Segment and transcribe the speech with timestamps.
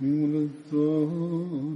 [0.00, 1.66] ولا الضالين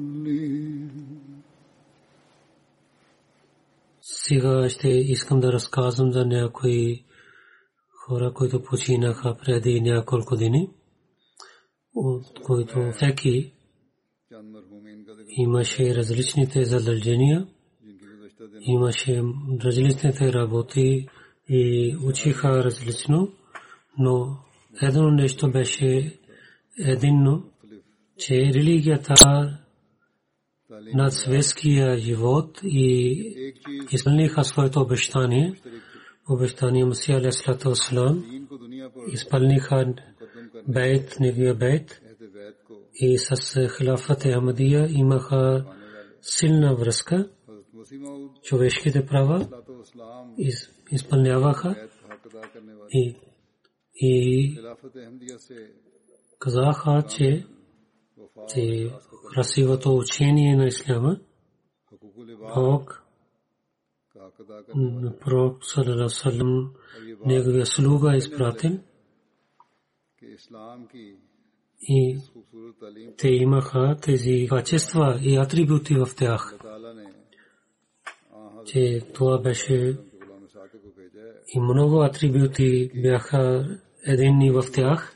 [4.03, 7.05] Сега ще искам да разказвам за някои
[8.07, 10.71] хора, които починаха преди няколко дни,
[11.95, 13.53] от които всеки
[15.29, 17.49] имаше различните задължения,
[18.61, 19.23] имаше
[19.65, 21.09] различните работи
[21.49, 23.33] и учиха различно,
[23.99, 24.39] но
[24.83, 26.19] едно нещо беше
[26.79, 27.45] единно,
[28.18, 29.14] че религията
[30.94, 33.54] над светския живот и
[33.92, 35.54] изпълниха своето обещание,
[36.30, 38.24] обещание Масия Алейхиссалату Вассалам,
[39.14, 39.94] изпълниха
[40.68, 42.02] бейт, неговия бейт
[42.94, 45.66] и с хилафът Ахмадия имаха
[46.22, 47.30] силна връзка,
[48.44, 49.48] човешките права
[50.92, 51.88] изпълняваха
[52.90, 53.16] и,
[53.96, 54.60] и
[56.40, 57.46] казаха, че,
[58.54, 58.92] че
[59.34, 61.20] красивото учение на Исляма,
[62.56, 63.04] Бог,
[65.22, 66.74] Пророк Салалам,
[67.26, 68.84] неговия слуга изпратен
[71.82, 72.18] и
[73.18, 76.58] те имаха тези качества и атрибути в тях,
[78.66, 79.98] че това беше
[81.48, 83.68] и много атрибути бяха
[84.08, 85.15] единни в тях.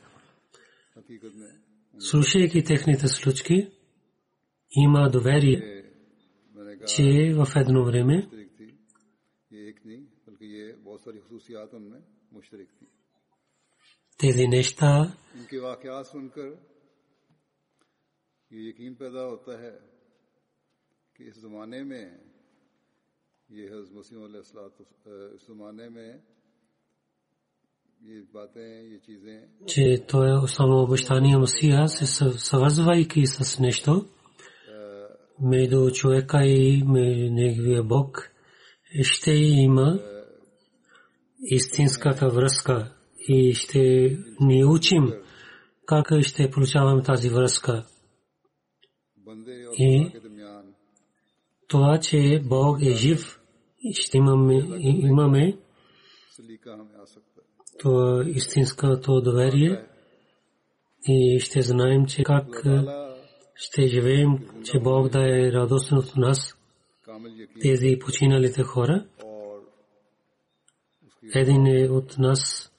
[10.84, 11.74] بہت ساری خصوصیات
[12.32, 12.88] مشترک تھی۔
[14.18, 16.50] تیزی نیشتا ان کے واقعات سن کر
[18.52, 19.78] یہ یقین پیدا ہوتا ہے
[21.14, 22.09] کہ اس زمانے میں
[23.50, 24.16] یہ حضمسی
[25.48, 26.14] زمانے میں
[29.68, 34.06] че той само обещание Масия се съвързвайки с нещо
[35.42, 36.84] между човека и
[37.32, 38.32] неговия Бог
[39.02, 40.00] ще има
[41.42, 42.96] истинската връзка
[43.28, 45.14] и ще ни учим
[45.86, 47.86] как ще получаваме тази връзка.
[49.74, 50.12] И
[51.68, 53.40] това, че Бог е жив,
[53.94, 55.58] ще имаме, имаме
[57.79, 59.85] това истинското доверие
[61.07, 62.63] и ще знаем, че как
[63.56, 66.57] ще живеем, че Бог да е радостен от нас,
[67.62, 69.06] тези починалите хора.
[71.35, 72.72] Един е от нас,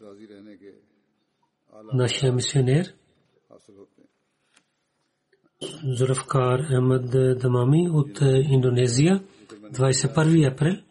[1.93, 2.95] нашия мисионер,
[5.99, 9.23] Zulfkar Ahmad Damami от Индонезия,
[9.73, 10.90] 21 април.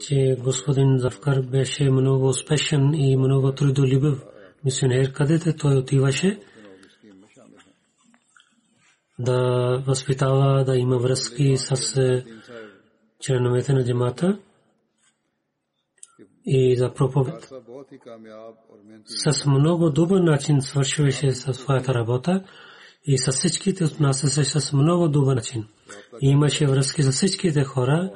[0.00, 4.22] че господин Зафкар беше много успешен и много трудолюбив
[4.64, 6.40] мисионер, където той отиваше
[9.18, 9.38] да
[9.86, 12.24] възпитава, да има връзки с е,
[13.20, 14.38] членовете на джамата
[16.46, 17.52] и за проповед.
[19.06, 22.44] С много добър начин свършваше със своята работа
[23.04, 25.66] и с всичките отнасяше с много добър начин.
[26.20, 28.10] Имаше връзки с всичките хора,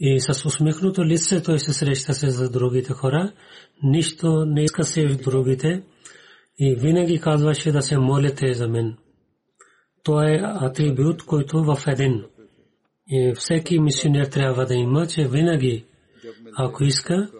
[0.00, 3.32] и с усмихнато лице той се срещаше за другите хора.
[3.82, 5.82] Нищо не искаше в другите
[6.58, 8.96] и винаги казваше да се молите за мен.
[10.04, 12.24] Това е атрибут, който в един.
[13.10, 15.84] И всеки мисионер трябва да има, че винаги,
[16.56, 17.30] ако иска,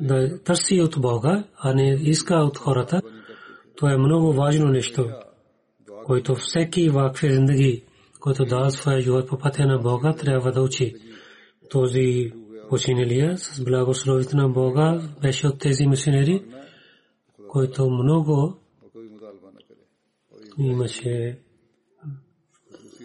[0.00, 3.02] да търси от Бога, а не иска от хората,
[3.76, 5.10] това е много важно нещо,
[6.04, 7.84] което всеки вакфе зиндаги,
[8.20, 10.94] който дава своя живот по пътя на Бога, трябва да учи
[11.70, 12.32] този
[12.68, 16.44] починалия с благословите на Бога беше от тези мисионери,
[17.48, 18.56] който много
[20.58, 21.38] имаше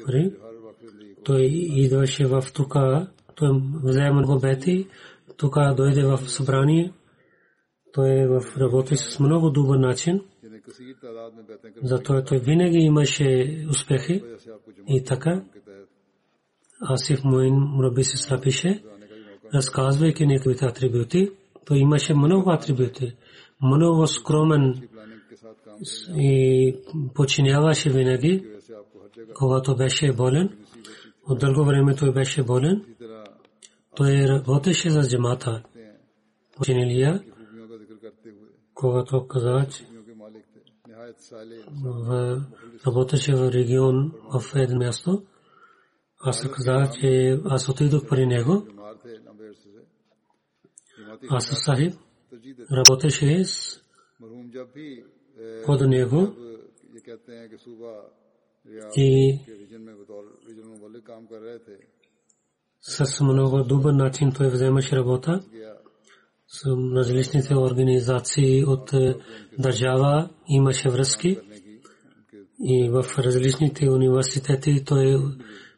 [0.06, 0.34] пари.
[1.24, 2.76] Той идваше в тук,
[3.36, 4.88] той взе много бети,
[5.38, 6.94] тук дойде в събрание,
[7.94, 10.22] той е в работи с много добър начин.
[11.84, 14.24] Затова той винаги имаше успехи
[14.88, 15.44] и така.
[16.82, 18.84] Асиф Моин Мурабис напише,
[19.54, 21.30] разказвайки неговите атрибути,
[21.66, 23.16] то имаше много атрибути,
[23.62, 24.88] много скромен
[26.16, 26.76] и
[27.14, 28.46] починяваше винаги,
[29.34, 30.58] когато беше болен.
[31.28, 32.86] От дълго време той беше болен.
[33.96, 35.64] Той работеше за джамата.
[36.58, 37.24] Починилия,
[38.74, 39.86] когато каза, че
[42.88, 45.24] работеше в регион в едно място.
[46.26, 48.68] Аз казах, че аз отидох при него.
[51.30, 51.94] Аз Сахиб
[52.72, 53.82] работеше с
[55.66, 56.36] под него.
[58.96, 59.40] И
[62.82, 65.42] с много добър начин той вземаше работа
[66.48, 69.16] с различните организации от е,
[69.60, 71.40] държава имаше връзки
[72.60, 75.18] и в различните университети той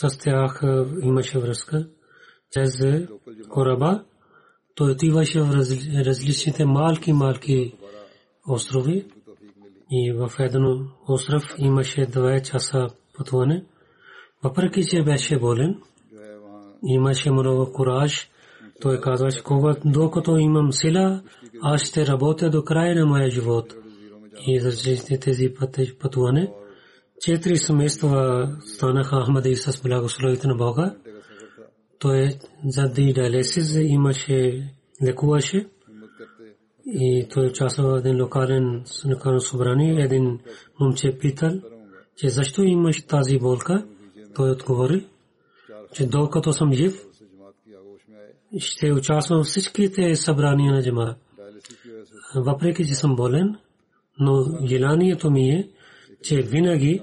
[0.00, 0.60] с тях
[1.02, 1.86] имаше връзка
[2.50, 3.08] чрез е,
[3.48, 4.04] кораба.
[4.74, 5.52] Той отиваше в
[6.06, 7.74] различните малки-малки
[8.48, 9.06] острови
[9.90, 13.64] и в един остров имаше 2 часа пътуване.
[14.44, 15.80] Въпреки, че беше болен,
[16.86, 18.30] имаше много кураж.
[18.80, 19.42] Той казваше,
[19.84, 21.22] докато имам сила,
[21.62, 23.74] аз ще работя до края на моя живот.
[24.46, 24.70] И за
[25.20, 25.54] тези
[26.00, 26.52] пътуване,
[27.24, 30.94] четири семейства станаха Ахмади с благословите на Бога.
[31.98, 32.28] Той
[32.64, 34.68] заради диализис имаше,
[35.04, 35.68] лекуваше
[36.86, 38.84] и той участва в един локален
[39.38, 40.04] събрание.
[40.04, 40.38] Един
[40.80, 41.60] момче питал,
[42.16, 43.86] че защо имаш тази болка?
[44.34, 45.06] Той отговори,
[45.92, 47.04] че докато съм жив,
[48.58, 51.14] ще участвам в всичките събрания на джама.
[52.34, 53.56] Въпреки, че съм болен,
[54.18, 55.68] но желанието ми е,
[56.22, 57.02] че винаги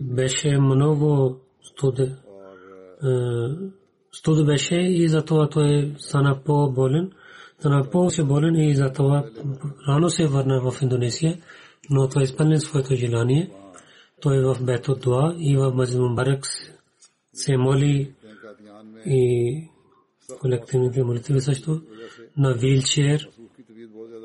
[0.00, 1.98] беше много студ.
[1.98, 2.10] Е,
[4.12, 7.12] студ беше и затова той стана по-болен.
[7.58, 9.24] Стана повече болен и затова
[9.88, 11.38] рано се върна в Индонезия,
[11.90, 13.50] но той е изпълни своето желание.
[14.20, 16.46] Той е в Бето Дуа и в Мазин Мубарак
[17.32, 18.12] се моли
[19.06, 19.64] и
[20.40, 21.82] колективните молитви също
[22.36, 23.28] на вилчер.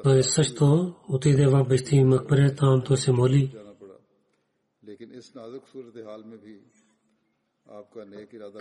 [0.04, 3.52] Той също отиде в Бести Макбре, там той се моли.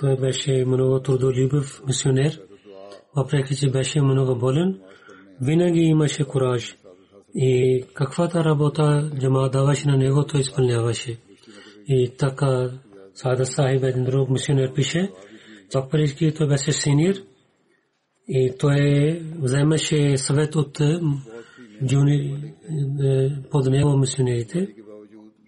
[0.01, 2.41] Той беше много трудолюбив мисионер,
[3.17, 4.81] въпреки че беше много болен,
[5.41, 6.77] винаги имаше кураж.
[7.35, 11.19] И каквата работа джама даваше на него, той изпълняваше.
[11.89, 12.71] И така
[13.15, 15.11] Сада Сахиб, един друг мисионер, пише,
[15.71, 17.23] Чапарички той беше синир
[18.29, 20.81] и той вземаше съвет от
[23.51, 24.75] под него мисионерите.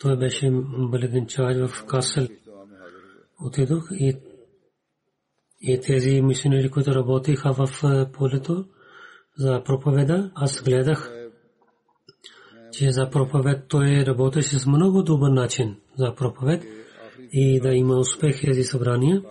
[0.00, 0.50] той беше
[0.90, 2.26] бълбинчач в Касъл.
[3.40, 4.16] Отидох и,
[5.60, 8.64] и тези мисионери, които работиха в е, полето
[9.36, 11.12] за проповеда, аз гледах,
[12.72, 16.64] че за проповед той работеше с много добър начин за проповед
[17.32, 19.22] и да има успех тези събрания.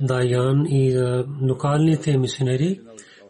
[0.00, 2.80] Да, Ян и за локалните мисионери,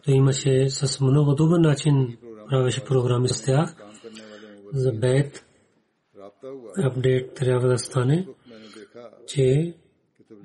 [0.05, 2.17] той имаше с много добър начин
[2.49, 3.75] правеше програми с тях
[4.73, 5.46] за бед,
[6.83, 8.27] апдейт трябва да стане,
[9.27, 9.73] че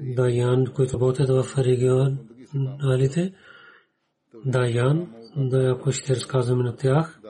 [0.00, 3.32] Даян, които работят в регионалите,
[4.44, 7.20] Даян, да ако ще разказваме на тях,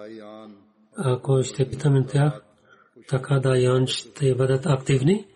[0.96, 2.42] ако ще питаме тях,
[3.08, 5.26] така Даян ще бъдат активни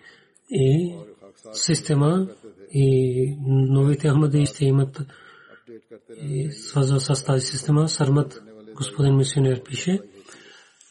[0.50, 0.94] и
[1.52, 2.28] система
[2.70, 5.02] и новите Ахмади ще имат
[6.50, 7.88] свързва с тази система.
[7.88, 8.42] Сармат
[8.74, 10.00] господин мисионер пише,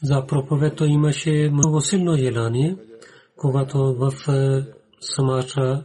[0.04, 2.78] за проповедта имаше много силно желание,
[3.36, 4.66] когато в е,
[5.00, 5.84] Самача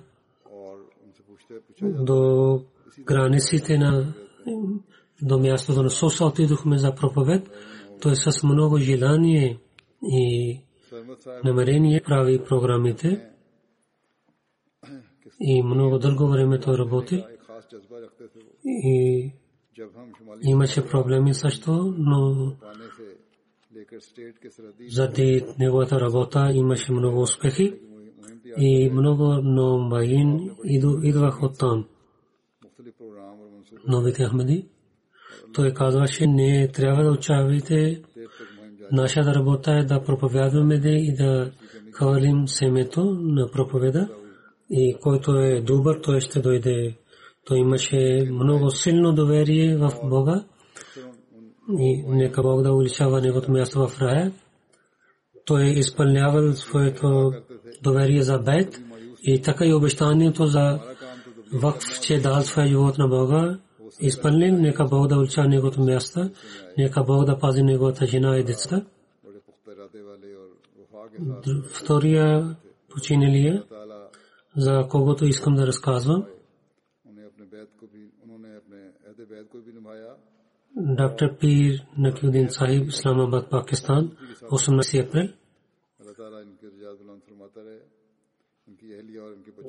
[1.82, 2.60] до
[3.06, 4.14] границите на
[5.22, 7.50] до мястото на Соса отидохме за проповед.
[8.00, 9.58] Той с много желание
[10.02, 10.60] и
[11.44, 13.26] намерение прави програмите.
[15.40, 17.24] И много дълго време той работи.
[18.64, 19.32] И
[20.42, 22.52] имаше проблеми също, но
[24.88, 27.74] заради неговата работа имаше много успехи
[28.56, 30.50] и много номаин
[31.02, 31.86] идвах от там.
[33.86, 34.68] Новите Ахмеди.
[35.52, 38.02] Той казваше, не трябва да учавите.
[38.92, 41.50] Нашата работа е да проповядваме и да
[41.92, 44.08] хвалим семето на проповеда.
[44.70, 46.96] И който е добър, той ще дойде.
[47.44, 50.44] Той имаше много силно доверие в Бога
[51.78, 54.32] и нека Бог да увеличава неговото място в рая.
[55.44, 57.32] Той е изпълнявал своето
[57.82, 58.80] доверие за бед
[59.22, 60.80] и така и обещанието за
[61.52, 63.58] вакф, че дал своя живот на Бога.
[64.00, 66.30] Изпълнил, нека Бог да увеличава неговото място,
[66.78, 68.84] нека Бог да пази неговата жена и деца.
[71.72, 72.56] Втория
[72.88, 73.64] починалия
[74.56, 76.24] за когото искам да разказвам.
[80.76, 84.16] Доктор Пир Накюдин Сахиб, Исламабад, Пакистан,
[84.50, 85.28] 18 април.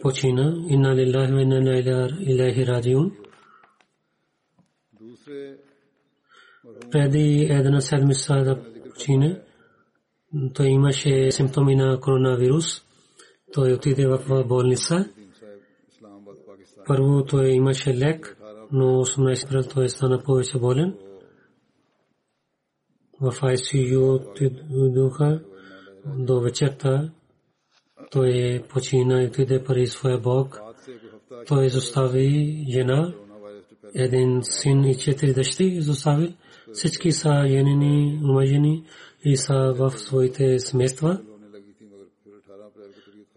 [0.02, 0.66] Почина.
[0.70, 1.80] Инна лиллахи ва инна
[2.20, 3.12] илайхи раджиун.
[6.92, 9.42] Преди една седмица да почине,
[10.54, 12.86] той имаше симптоми на коронавирус.
[13.54, 15.10] Той отиде в болница.
[16.88, 18.38] Първо той имаше лек,
[18.72, 20.98] но 18 април той стана повече болен.
[23.22, 25.42] В ICU духа
[26.06, 27.12] до вечерта
[28.12, 30.62] той почина и отиде пари своя Бог.
[31.48, 33.14] Той изостави жена,
[33.96, 36.36] един син и четири дъщери изостави.
[36.74, 38.84] Всички са женени, омъжени
[39.24, 41.22] и са в своите семейства.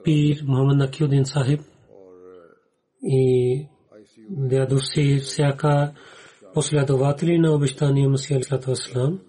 [0.04, 1.60] Пир Мухаммад Накиудин Сахиб
[3.02, 3.66] и
[4.30, 5.92] дядо си всяка
[6.54, 9.20] последователи на обещания Масия Алисалату Васлам.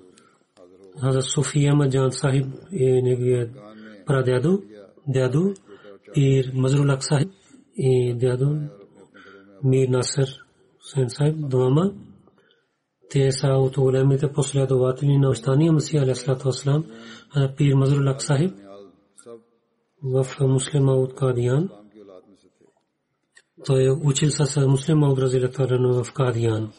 [1.02, 3.50] Хаза Суфия Маджан Сахиб е неговият
[4.06, 4.62] прадядо,
[5.08, 5.54] дядо,
[6.14, 7.32] пир Мазрулак Сахиб
[7.78, 8.58] и дядо
[9.64, 10.28] Мир Насър
[10.82, 11.94] Сен Сахиб, двама.
[13.10, 16.86] Те са от големите последователи на обещания Масия Алисалату Васлам,
[17.58, 18.54] пир Мазрулак Сахиб
[20.04, 21.70] в муслима от Кадиян.
[23.66, 26.72] Той е учил с муслима от Разилатарано в Кадиян.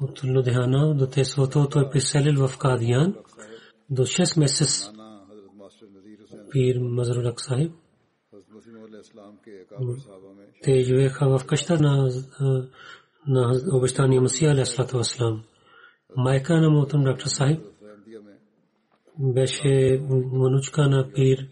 [0.00, 3.14] От Лудхана до Тесвото той преселил в Кадиян
[3.90, 4.90] до 6 месец
[6.50, 7.72] пир Мазрулак Сахиб.
[10.62, 12.10] Те живееха в къща на
[13.26, 15.42] на обещания Масия Алейхиссалату Вассалам.
[16.16, 17.60] Майка на Мотам Доктор Сахиб
[19.18, 20.00] беше
[20.32, 21.48] манучка на пир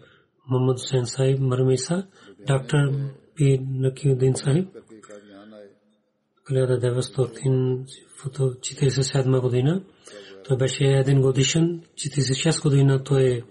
[0.49, 2.07] Muhammad Hussain Sahib Marmisa,
[2.47, 3.11] Dr.
[3.35, 3.37] P.
[3.83, 4.67] Nakiuddin Sahib,
[6.49, 9.81] 1947 година.
[10.47, 13.43] Той беше един годишен, 46 година той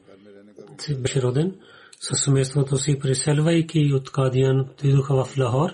[0.98, 1.54] беше роден.
[2.00, 5.70] Със семейството си преселвайки от Кадиян отидоха в Лахор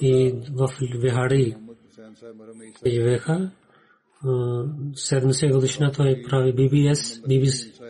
[0.00, 1.56] и в Вихари
[2.86, 3.50] живееха.
[4.24, 7.80] 70 годишна той прави BBS, BBS,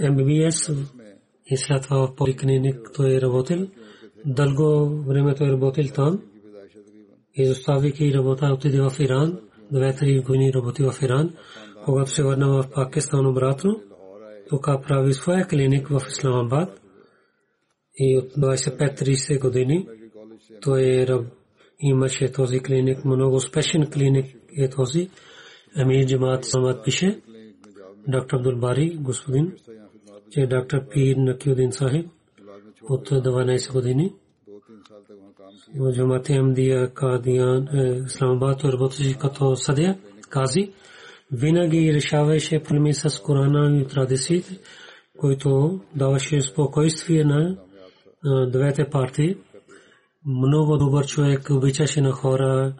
[0.00, 0.76] MBBS
[1.46, 3.68] и след това в поликлиник той е работил.
[4.26, 6.22] Дълго време той е работил там.
[7.34, 9.38] Изоставяйки работа отиде в Иран.
[9.72, 11.34] Две-три години работи в Иран.
[11.84, 13.80] Когато се върна в Пакистан обратно,
[14.48, 16.80] тук прави своя клиник в Исламабад.
[17.98, 19.88] И от 25-30 години
[20.60, 21.06] той
[21.80, 25.10] имаше този клиник, много успешен клиник е този.
[25.76, 27.20] Амир Джамаат Самат пише,
[28.08, 29.52] доктор Абдул Бари, господин,
[30.30, 32.10] че доктор Пир Накиудин Сахиб
[32.88, 34.12] от 12 години
[35.78, 37.68] в Джамати Амдия Кадиян
[38.06, 39.98] Исламабад работеше като съдия,
[40.30, 40.72] кази.
[41.32, 44.58] Винаги решаваше проблеми с Корана и традициите,
[45.18, 47.56] който даваше спокойствие на
[48.52, 49.36] двете партии.
[50.26, 52.74] Много добър човек, обичаше на хора,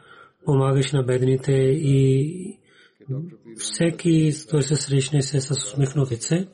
[0.44, 2.58] помагаше на бедните и
[3.56, 6.48] всеки той се срещне се с усмихнато лице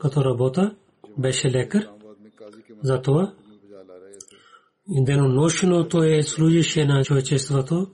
[0.00, 0.74] като работа,
[1.18, 1.88] беше лекар.
[2.82, 3.32] Затова
[4.88, 7.86] денонощно той служише на човечеството,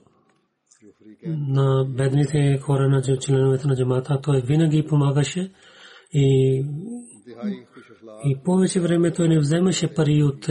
[1.27, 4.19] на бедните хора, на членовете на джамата.
[4.23, 5.51] Той винаги помагаше
[6.13, 6.65] и
[8.25, 10.49] и повече време той не вземаше пари от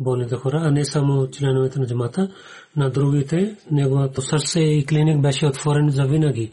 [0.00, 2.28] болните хора, а не само членовете на джамата.
[2.76, 6.52] На другите, неговото сърце и клиник беше отворен за винаги.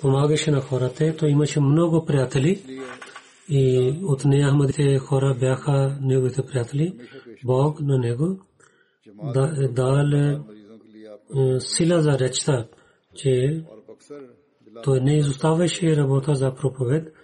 [0.00, 1.16] Помагаше на хората.
[1.16, 2.62] Той имаше много приятели
[3.48, 6.98] и от нея Ахмадите хора бяха неговите приятели.
[7.44, 8.40] Бог на него
[9.70, 12.66] дал е, сила за речта,
[13.14, 13.64] че
[14.82, 17.14] той не изоставяше работа за проповед.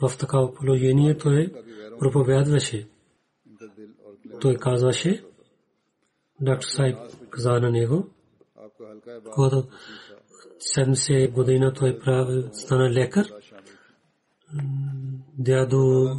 [0.00, 1.52] В такава положение той
[1.98, 2.88] проповядваше.
[4.40, 5.24] Той казваше,
[6.40, 6.96] доктор Сайб
[7.30, 8.08] каза на него,
[9.34, 9.68] когато
[10.76, 11.98] 70 година той
[12.52, 13.26] стана лекар,
[15.38, 16.10] дядо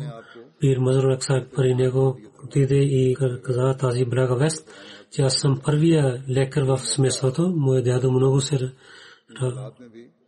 [0.60, 4.70] пир Мазрур Аксар при него отиде и каза тази блага вест,
[5.12, 7.54] че аз съм първия лекар в смесвото.
[7.56, 8.72] Моя дядо много се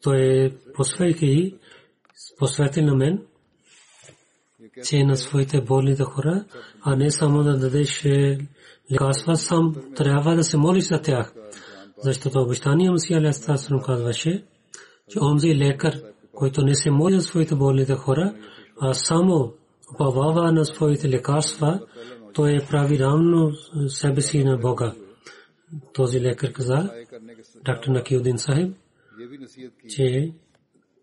[0.02, 1.56] той посвейки
[2.40, 3.22] посветил на мен,
[4.84, 6.46] че на своите болните хора,
[6.82, 8.06] а не само да дадеш
[8.92, 11.34] лекарства, сам трябва да се молиш за тях.
[12.04, 14.44] Защото обещания Мусия Алейхиссалам казваше,
[15.10, 16.02] че онзи лекар,
[16.34, 18.34] който не се моли за своите болните хора,
[18.82, 19.54] а само
[19.94, 21.80] уповава на своите лекарства,
[22.34, 23.52] той е прави равно
[23.88, 24.94] себе си на Бога.
[25.94, 26.92] Този лекар каза,
[27.66, 28.76] доктор Накиудин Сахиб,
[29.90, 30.34] че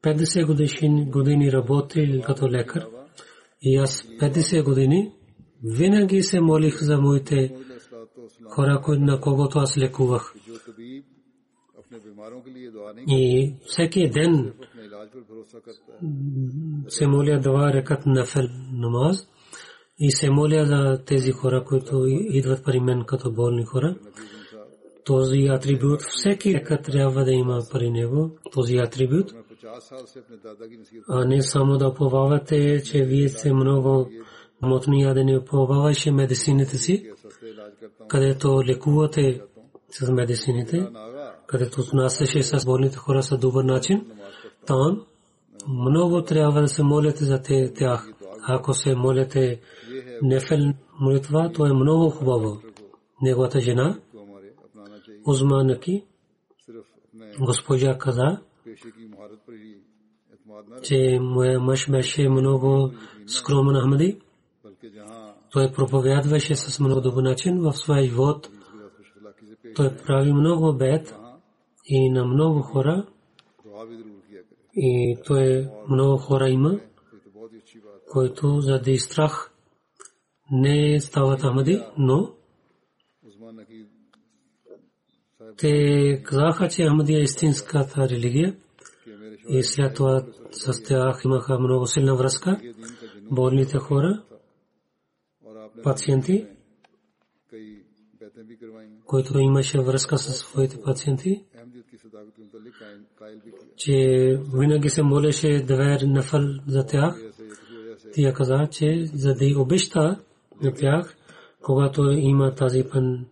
[0.03, 2.87] 50 години, години работил като лекар
[3.63, 5.13] и аз 50 години
[5.65, 7.55] винаги се молих за моите
[8.51, 10.35] хора, на когото аз лекувах.
[13.09, 14.53] И всеки ден
[16.89, 19.29] се моля два рекат нафел намаз
[19.99, 23.97] и се моля за тези хора, които идват при мен като болни хора.
[25.05, 29.35] Този атрибут всеки рекат трябва да има при него, този атрибут.
[31.09, 34.11] А не само да уповавате, че вие сте много
[34.63, 37.11] мотни, а да не уповаваше медицините си,
[38.09, 39.41] където лекувате
[39.91, 40.89] с медицините,
[41.47, 44.07] където отнасяше с болните хора с добър начин,
[44.67, 45.05] там
[45.69, 47.43] много трябва да се молите за
[47.75, 48.13] тях.
[48.49, 49.61] Ако се молите
[50.23, 52.63] нефел молитва, то е много хубаво.
[53.23, 53.99] Неговата жена,
[55.27, 56.05] Узманаки,
[57.41, 58.41] госпожа каза,
[60.83, 62.93] че моя мъж беше много
[63.27, 64.21] скромен Ахмади.
[65.51, 68.51] Той проповядваше с много добър начин в своя живот.
[69.75, 71.15] Той прави много бед
[71.87, 73.07] и на много хора.
[74.77, 76.81] И той много хора има,
[78.13, 79.53] който заради страх
[80.51, 82.35] не стават Ахмади, но
[85.57, 88.57] те казаха, че Ахмадия е истинската религия
[89.49, 92.61] и след това с тях имаха много силна връзка.
[93.31, 94.23] Болните хора,
[95.83, 96.47] пациенти,
[99.07, 101.45] който имаше връзка с своите пациенти,
[103.77, 103.95] че
[104.55, 107.17] винаги се молеше двер нафал за тях.
[108.15, 110.21] Тя каза, че за да обеща
[110.63, 111.17] на тях,
[111.63, 113.27] когато има тази пан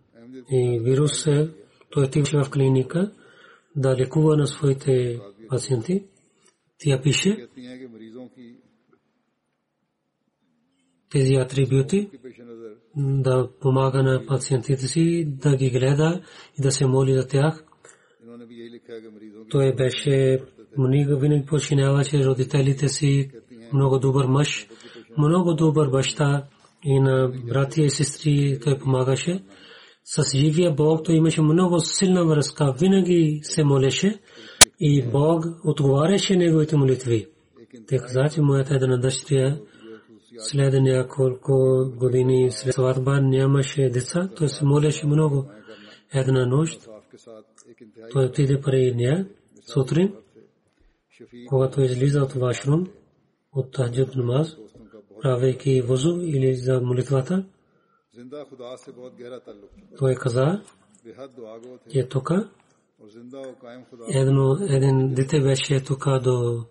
[0.81, 1.25] вирус,
[1.89, 3.11] той отиваше в клиника
[3.75, 6.03] да лекува на своите пациенти.
[6.77, 7.47] Тя пише
[11.11, 12.09] тези атрибути
[12.97, 16.21] да помага на пациентите си, да ги гледа
[16.59, 17.64] и да се моли за тях.
[19.49, 20.39] Той беше
[20.77, 23.31] много винаги починяваше родителите си,
[23.73, 24.67] много добър мъж,
[25.17, 26.43] много добър баща
[26.83, 29.43] и на братия и сестри той помагаше.
[30.03, 34.19] С живия Бог той имаше много силна връзка, винаги се молеше
[34.79, 37.27] и Бог отговаряше неговите молитви.
[37.87, 39.57] Те каза, че моята една дъщеря
[40.37, 45.45] след няколко години след сватба нямаше деца, той се молеше много.
[46.13, 46.89] Една нощ
[48.11, 49.27] той отиде при нея
[49.73, 50.13] сутрин,
[51.47, 52.87] когато излиза от вашрум,
[53.51, 54.57] от таджуд намаз,
[55.21, 57.45] правейки вузу или за молитвата,
[59.97, 60.61] той каза,
[61.91, 62.31] че тук
[64.07, 66.65] едно, един дете беше тук до,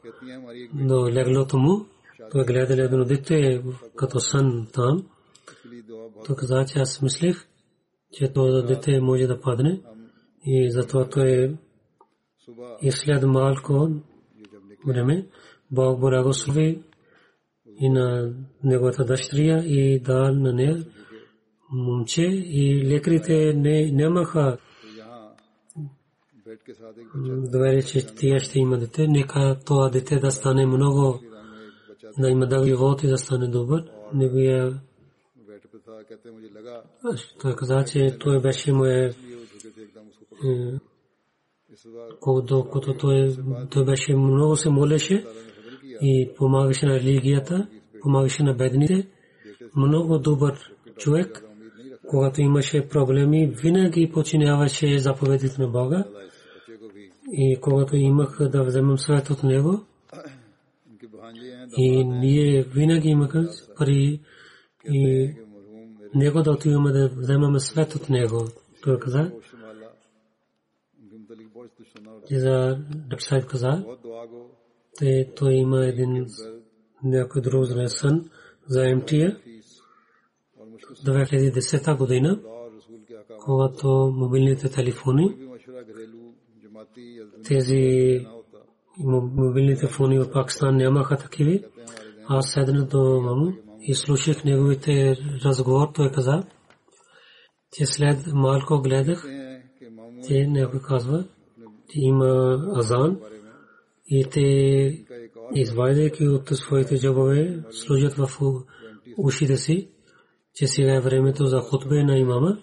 [0.75, 1.87] до леглото му.
[2.31, 3.63] Той гледа едно дете
[3.97, 5.07] като сън там.
[6.27, 7.47] Той каза, че аз мислих,
[8.13, 9.81] че това дете може да падне.
[10.47, 11.57] И затова той
[12.83, 13.91] и след малко
[14.87, 15.27] време
[15.71, 16.83] Бог благослови
[17.81, 20.85] и на неговата дъщеря и да на нея
[21.73, 24.59] момче и лекарите не нямаха
[27.53, 29.07] доверие, че тя ще има дете.
[29.09, 31.21] Нека това дете да стане много,
[32.19, 33.85] да има да живот и да стане добър.
[34.15, 34.81] Неговия
[37.41, 39.13] той каза, че той беше мое
[42.27, 43.37] докато той,
[43.71, 45.25] той беше много се молеше
[46.03, 47.69] и помагаше на религията,
[48.03, 49.09] помагаше на бедните.
[49.77, 51.45] Много добър човек,
[52.09, 56.05] когато имаше проблеми, винаги починяваше заповедите на Бога.
[57.33, 59.85] И когато имах да вземам свет от него,
[61.77, 64.21] и ние винаги имахме пари
[64.85, 65.31] и
[66.15, 68.45] него да отиваме да вземаме свет от него.
[68.83, 69.33] Той каза,
[72.31, 72.79] за
[73.11, 73.85] Дъпсайд каза,
[74.99, 76.27] те той има един
[77.05, 78.31] някой друг сън,
[78.67, 79.37] за МТА
[81.05, 82.41] 2010 година,
[83.45, 85.37] когато мобилните телефони,
[87.49, 88.27] тези
[88.99, 91.61] мобилните фони от Пакистан нямаха такива.
[92.29, 95.89] Аз седна до маму и слушах неговите разговор.
[95.95, 96.43] Той каза,
[97.73, 99.27] че след малко гледах,
[100.29, 101.34] че някой казва, че
[101.95, 103.21] има азан
[104.07, 104.41] и те
[105.55, 108.31] извадяйки от своите джобове служат в
[109.19, 109.89] ушите си,
[110.55, 112.59] че сега е времето за хутбе на имама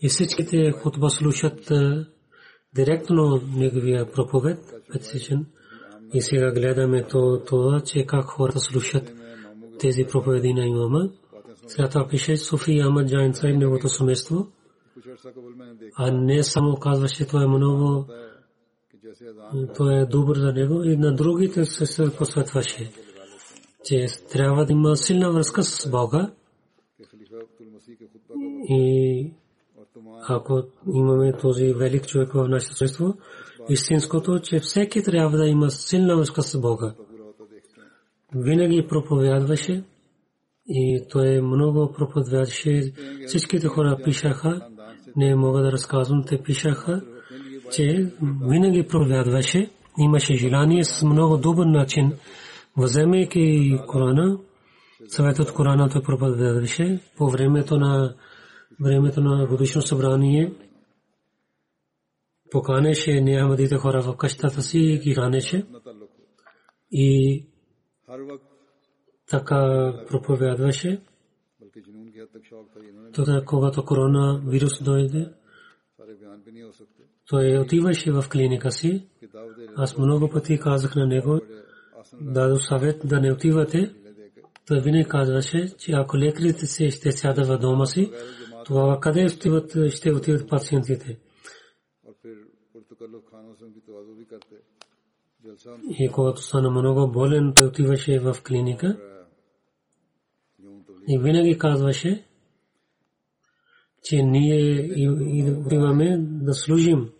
[0.00, 1.72] и всичките хутба слушат
[2.74, 4.58] директно неговия проповед,
[4.92, 5.46] петсичен.
[6.14, 9.12] И сега гледаме то, това, че как хората слушат
[9.78, 11.10] тези проповеди на имама.
[11.66, 14.46] Сега това пише Суфи Ахмад Джайнца и неговото семейство.
[15.96, 18.06] А не само казваше, това е много
[19.76, 22.90] то е добър за него и на другите се посветваше,
[23.84, 26.30] че трябва да има силна връзка с Бога
[28.68, 29.32] и
[30.28, 30.62] ако
[30.94, 33.14] имаме този велик човек в нашето семейство,
[33.68, 36.94] истинското, че всеки трябва да има силна връзка с Бога.
[38.34, 39.84] Винаги проповядваше
[40.68, 42.92] и той много проповядваше.
[43.26, 44.68] Всичките хора пишаха,
[45.16, 47.02] не мога да разказвам, те пишаха,
[47.72, 52.12] че винаги проповядваше, имаше желание с много добър начин,
[52.76, 54.38] вземайки Корана,
[55.08, 58.14] съветът Корана той проповядваше по времето на
[58.80, 60.52] времето на годишно събрание
[62.50, 65.66] поканеше неамадите хора в къщата си и ги хранеше
[66.90, 67.46] и
[69.30, 71.02] така проповядваше.
[73.14, 75.32] Тогава, когато корона вирус дойде,
[77.28, 79.06] той отиваше в клиника си.
[79.76, 81.40] Аз много пъти казах на него,
[82.20, 83.94] дадох съвет да не отивате.
[84.66, 88.12] Той винаги казваше, че ако лекарите си ще сядат в дома си,
[88.64, 89.28] тогава къде
[89.90, 91.18] ще отиват пациентите?
[95.98, 98.96] И когато стана много болен, той отиваше в клиника
[101.08, 102.26] и винаги казваше,
[104.02, 104.90] че ние
[105.72, 107.10] имаме да служим,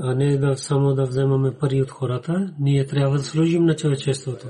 [0.00, 2.54] а не да само да вземаме пари от хората.
[2.60, 4.46] Ние трябва да служим на човечеството.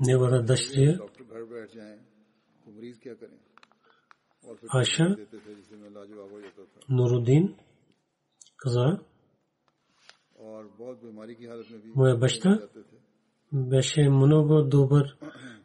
[0.00, 0.98] Неговата дъщеря
[4.74, 5.16] Аша
[6.88, 7.54] Нурудин
[8.56, 8.98] каза,
[11.96, 12.68] моя баща
[13.52, 15.16] беше много добър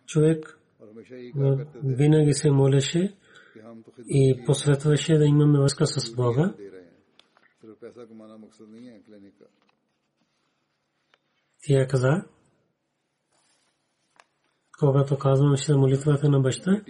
[0.06, 0.60] човек,
[1.84, 3.16] винаги се молеше
[4.10, 6.54] и посветваше да имаме връзка с Бога.
[11.68, 12.26] Тя каза,
[14.80, 16.82] когато казваше молитвата на баща,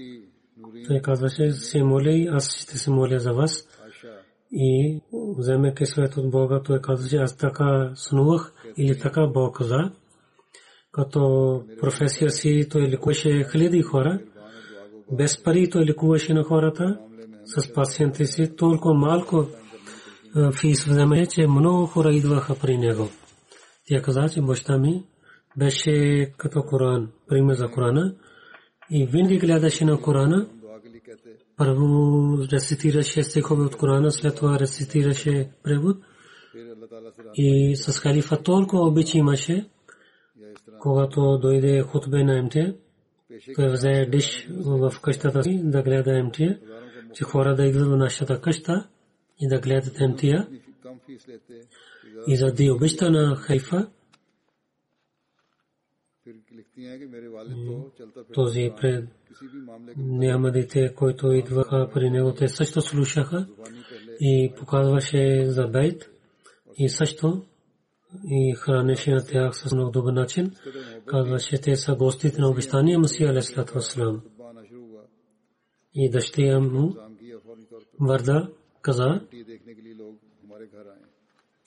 [0.88, 3.68] той казваше, се моля аз ще се моля за вас.
[4.52, 5.02] И
[5.38, 9.92] вземайки свет от Бога, той казваше, аз така снувах или така Бог каза.
[10.92, 14.20] Като професия си той лекуваше хиляди хора.
[15.12, 17.00] Без пари той лекуваше на хората
[17.46, 18.56] с пациенти си.
[18.56, 19.48] Толкова малко
[20.60, 23.10] фис вземаше, че много хора идваха при него.
[23.88, 25.04] Тя каза, че баща ми
[25.58, 28.16] беше като Коран, пример за Корана.
[28.92, 30.48] И винаги гледаше на Корана
[31.58, 35.98] първо рецитираше стихове от Корана, след това рецитираше превод.
[37.36, 39.70] И с халифа толкова обичи имаше,
[40.80, 42.56] когато дойде хутбе на МТ,
[43.56, 46.38] той взе диш в къщата си да гледа МТ,
[47.14, 48.88] че хора да идват в нашата къща
[49.40, 50.24] и да гледат МТ.
[52.28, 53.88] И заради обичта на халифа,
[58.34, 59.10] този пред
[59.98, 63.48] Нямадите, които идваха при него, те също слушаха
[64.20, 66.10] и показваше за бейт
[66.78, 67.46] и също
[68.24, 70.56] и хранеше на тях с много добър начин.
[71.06, 74.22] Казваше, те са гостите на обещания Масия Алесалату Васлам.
[75.94, 76.96] И дъщеря му
[78.00, 79.22] Варда каза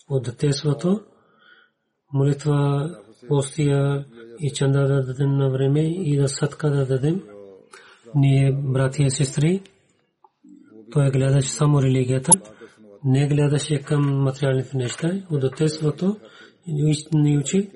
[0.09, 1.01] от детеството
[2.13, 2.91] молитва,
[3.29, 4.07] постия
[4.41, 7.23] и чанда да дадем на време и да садка да дадем.
[8.15, 9.63] Ние, брати и сестри,
[10.93, 12.33] той гледаше само религията,
[13.05, 15.13] не гледаше към материалните неща.
[15.31, 16.17] От детството
[17.13, 17.71] ни учи,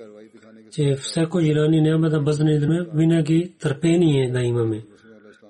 [0.71, 4.85] че всяко желание няма да бъдне винаги търпение да имаме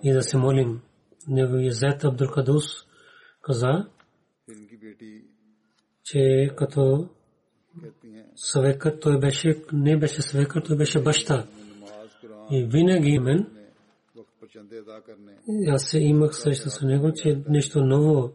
[0.03, 0.81] и да се молим.
[1.29, 2.65] Неговия зет Абдул Кадус
[3.43, 3.87] каза,
[6.05, 7.09] че като
[8.37, 11.47] съвекът, той беше, не беше съвекът, той беше баща.
[12.51, 13.47] И винаги мен,
[15.69, 18.33] аз имах среща с него, че нещо ново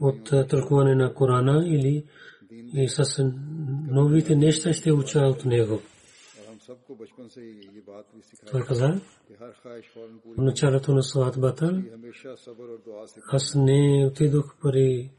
[0.00, 2.04] от тълкуване на Корана или
[2.74, 3.32] и с
[3.90, 5.80] новите неща ще уча от него.
[8.50, 9.00] Той каза,
[10.26, 11.82] в началото на сватбата,
[13.32, 15.10] аз не отидох при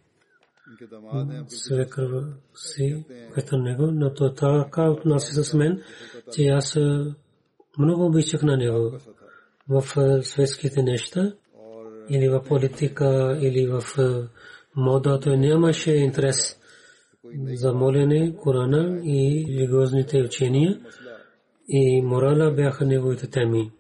[1.47, 3.05] свекърва си
[3.49, 5.81] към него, но той така отнася с мен,
[6.33, 6.77] че аз
[7.77, 8.97] много обичах на него
[9.69, 9.83] в
[10.23, 11.33] светските неща
[12.09, 13.81] или в политика или в
[14.79, 15.19] мода.
[15.19, 16.59] Той нямаше интерес
[17.53, 20.79] за молене, Корана и религиозните учения
[21.67, 23.71] и морала бяха неговите теми.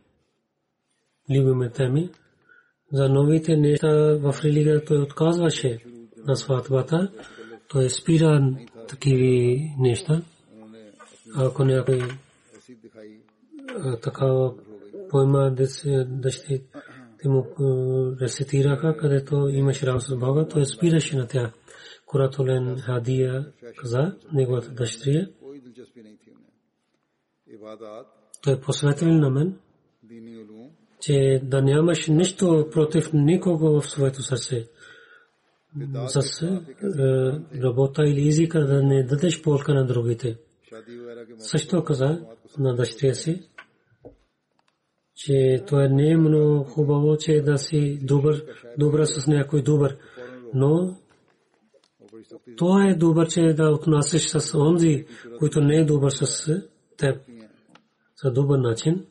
[1.29, 2.09] Любими теми.
[2.93, 5.79] За новите неща в религията той отказваше
[6.27, 7.11] на сватбата.
[7.67, 8.55] Той спира
[8.87, 10.21] такива неща.
[11.35, 12.01] Ако някой
[14.01, 14.53] такава
[15.09, 15.55] поема
[16.07, 16.61] дъщи
[17.21, 17.45] те му
[18.21, 21.51] рецитираха, където имаше работа с Бога, той спираше на тях.
[22.05, 23.45] Куратулен Хадия
[23.77, 25.27] каза, неговата дъщеря,
[28.41, 29.57] той посветил на мен,
[31.01, 34.67] че да нямаш нищо против никого в своето сърце.
[36.07, 36.43] С
[37.63, 40.37] работа или езика да не дадеш полка на другите.
[41.37, 42.21] Също каза
[42.57, 43.48] на дъщеря си,
[45.19, 48.45] че това не е много хубаво, че да си добър,
[48.77, 49.97] добра с някой добър.
[50.53, 50.97] Но
[52.57, 55.05] това е добър, че да отнасяш с онзи,
[55.39, 56.53] който не е добър с
[56.97, 57.21] теб
[58.23, 59.05] за добър начин.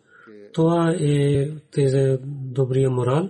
[0.53, 3.29] Това е тези добрия морал,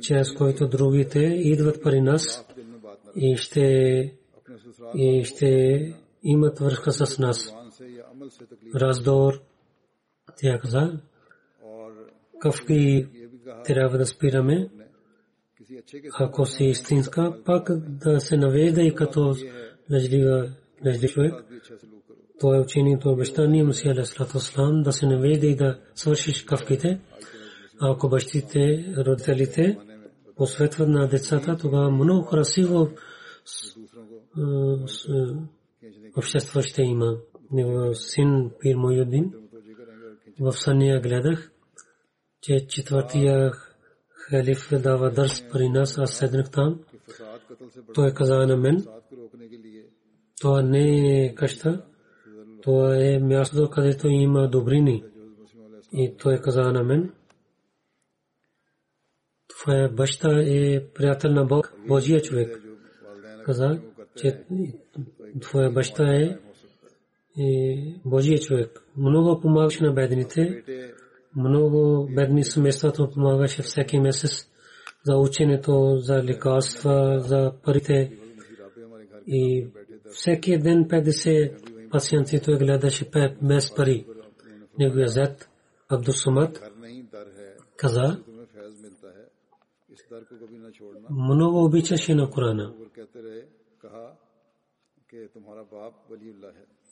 [0.00, 2.46] чрез който другите идват при нас
[3.16, 3.62] и ще,
[4.94, 5.78] и ще
[6.22, 7.54] имат връзка с нас.
[8.74, 9.40] Раздор,
[10.36, 11.00] тя каза,
[12.44, 13.08] какви
[13.64, 14.68] трябва да спираме,
[16.18, 19.34] ако си истинска, пак да се навежда и като
[19.92, 20.50] лъжлива
[21.08, 21.34] човек.
[22.40, 27.00] Това е учението обещание Мусия Алейхиссалам да се навежда и да свършиш кавките.
[27.80, 29.78] Ако бащите, родителите
[30.36, 32.88] посветват на децата, тогава много красиво
[36.16, 37.16] общество ще има.
[37.92, 39.32] Син Пир Мойудин
[40.40, 41.50] в съня гледах,
[42.44, 43.52] че четвъртия
[44.10, 46.80] халиф дава дърс при нас, аз седнах там.
[47.94, 48.86] Той каза на мен,
[50.40, 51.84] това не е къща,
[52.62, 55.04] това е място, където има добрини.
[55.92, 57.12] И той каза на мен,
[59.48, 62.62] твоя баща е приятел на Бог, Божия човек.
[63.44, 63.80] Каза,
[64.16, 64.44] че
[65.40, 66.38] твоя баща е
[68.04, 68.84] Божия човек.
[68.96, 70.62] Много помагаше на бедните.
[71.36, 74.50] Много бедни семействата помагаше всеки месец
[75.04, 78.18] за ученето, за лекарства, за парите.
[79.26, 79.68] И
[80.12, 83.10] всеки ден 50 пациенти той гледаше
[83.42, 84.06] без пари.
[84.78, 85.48] Неговия зет
[85.88, 86.62] Абдусамат
[87.76, 88.18] каза,
[91.10, 92.74] много обичаше на Корана.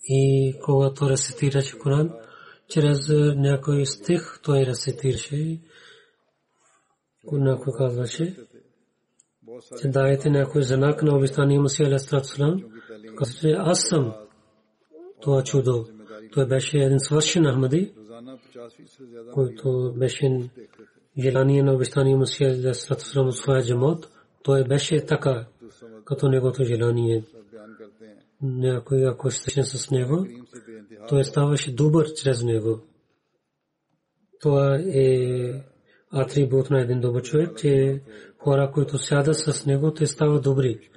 [0.05, 2.13] И когато рецитираше Коран,
[2.73, 2.99] чрез
[3.37, 5.61] някой стих той рецитираше,
[7.33, 8.37] някой казваше,
[9.81, 12.63] че дайте някой знак на обещание Мусия Алейхиссалам,
[13.17, 14.15] казваше, аз съм
[15.21, 15.87] това чудо.
[16.33, 17.93] Той беше един свършен Ахмади,
[19.33, 20.51] който беше
[21.19, 24.09] желание на обещание Мусия Алейхиссалам от своя джамот.
[24.43, 25.47] Той беше така,
[26.05, 27.25] като негото желание.
[28.43, 30.27] Някой, ако е с него,
[31.09, 32.81] той ставаше добър чрез него.
[34.41, 35.39] Това е
[36.13, 38.01] атрибут на един добър човек, че
[38.39, 40.91] хора, които сядат с него, те стават добри.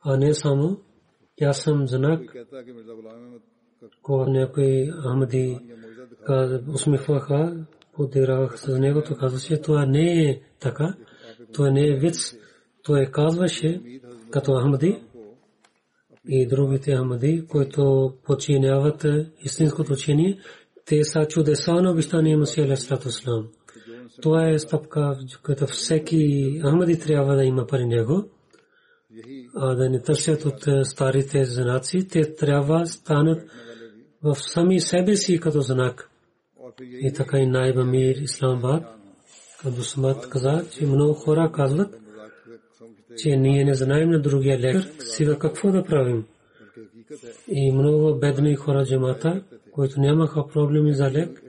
[0.00, 0.80] А не само,
[1.42, 2.20] аз съм знак,
[4.02, 5.58] когато някой Ахмади
[6.74, 10.94] усмихваха, подираваха с него, то казваше, това не е така,
[11.52, 12.36] това не е виц.
[12.82, 14.00] Той казваше,
[14.30, 15.02] като Ахмади,
[16.28, 19.06] и другите Ахмади, които починяват
[19.44, 20.38] истинското учение,
[20.86, 23.48] те са чудеса на обещание Масия Алейхиссалам.
[24.22, 28.24] Това е стъпка, която всеки Ахмади трябва да има при него,
[29.56, 33.50] а да не търсят от старите знаци, те трябва станат
[34.22, 36.10] в сами себе си като знак.
[36.82, 38.84] И така и Найба Мир Исламабад,
[39.62, 41.94] като Смат каза, че много хора казват,
[43.16, 46.24] че ние не знаем на другия лекар сега какво да правим.
[47.48, 49.42] И много бедни хора джамата,
[49.72, 51.42] които нямаха проблеми за лек,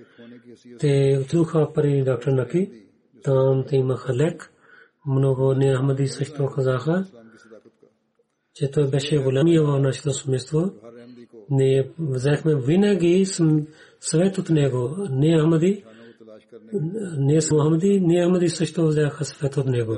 [0.79, 2.71] те отидоха при доктор Наки,
[3.23, 4.51] там те имаха лек.
[5.07, 7.05] Много неахмади също казаха,
[8.53, 10.71] че той беше големия в нашето семейство.
[11.49, 13.25] Ние взехме винаги
[13.99, 15.07] съвет от него.
[15.09, 15.83] Не Ахмади,
[17.17, 19.97] не Ахмади, не Ахмади също взеха съвет от него.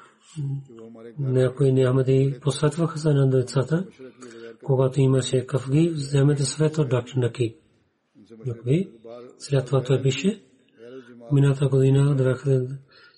[1.19, 3.85] някои нямати посветваха се на децата,
[4.63, 7.55] когато имаше кафги, вземете свет от доктор Наки.
[8.45, 8.89] Накви,
[9.37, 10.41] след това той пише,
[11.31, 12.15] мината година,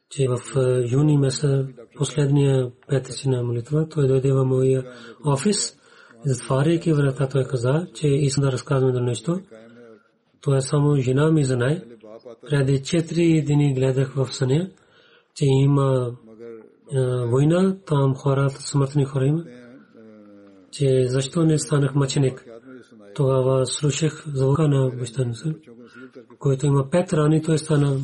[0.09, 4.83] че в е, юни месец, последния петъчна молитва, той дойде в моя
[5.25, 5.77] офис,
[6.25, 9.41] затваряйки врата, той каза, че искам да разказвам нещо.
[10.41, 11.81] Това е само жена ми знае.
[12.49, 14.69] Преди четири дни гледах в съня,
[15.35, 16.15] че има
[16.93, 19.43] е, война, там хората смъртни хора има,
[20.71, 22.45] че защо не станах мъченик.
[23.15, 25.25] Тогава слушах звука на баща
[26.39, 27.99] който има пет рани, той стана,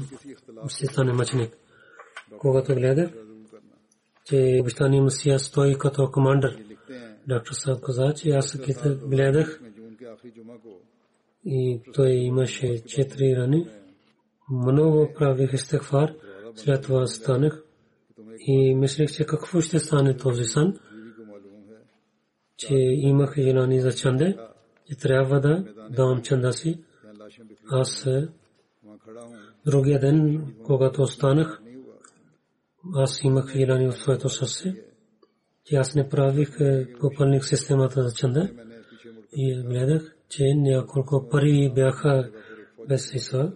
[0.68, 1.58] се стане мъченик.
[2.38, 3.10] Когато гледах,
[4.26, 6.64] че баща ни Масия стои като командър.
[7.28, 8.58] Доктор Саб каза, че аз
[9.06, 9.62] гледах
[11.46, 13.68] и той имаше четири рани.
[14.52, 16.14] Много правих изтехвар,
[16.56, 17.64] след това станах
[18.40, 20.80] и мислех, че какво ще стане този сън,
[22.58, 24.38] че имах желание за чанде
[24.92, 26.84] и трябва да дам чанда си.
[27.70, 28.28] Аз е,
[29.66, 31.62] другия ден, когато останах,
[32.96, 34.76] аз имах желание от своето сърце,
[35.66, 38.50] че аз не правих е, купалник системата за чанда
[39.36, 42.32] и гледах, че няколко пари бяха
[42.88, 43.52] без сисва.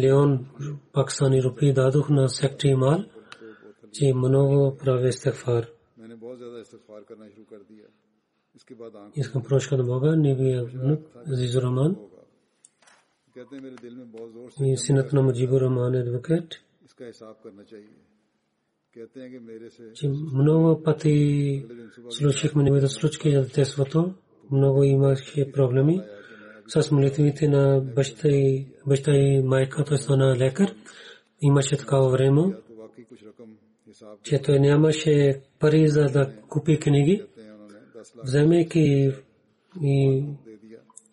[0.00, 0.44] لیون
[0.92, 3.02] پاک روپی دادٹری مال
[3.84, 4.70] جی منوگو
[5.06, 5.62] استعفار
[5.96, 6.14] میں نے
[11.32, 11.94] عزیز الرحمٰن۔
[14.76, 16.54] سنت نام مجیب الرحمان ایڈوکیٹ۔
[16.84, 18.12] اس کا حساب کرنا چاہیے۔
[18.94, 19.28] کہتے ہیں
[19.90, 21.60] جی منوغ پتی
[25.44, 25.90] پرابلم
[26.80, 30.74] с молитвите на баща и, баща и майка, той стана лекар.
[31.40, 32.54] Имаше такава време,
[34.22, 37.22] че той нямаше пари за да купи книги.
[38.24, 39.12] Вземайки
[39.82, 40.24] и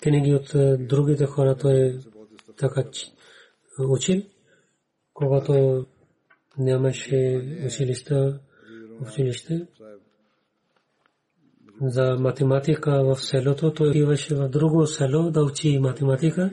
[0.02, 2.00] книги от е, другите хора, той
[2.58, 2.84] така
[3.80, 4.22] учил.
[5.14, 5.86] Когато
[6.58, 8.40] нямаше училища,
[9.02, 9.68] училище,
[11.82, 16.52] за математика в селото, той отиваше в друго село да учи математика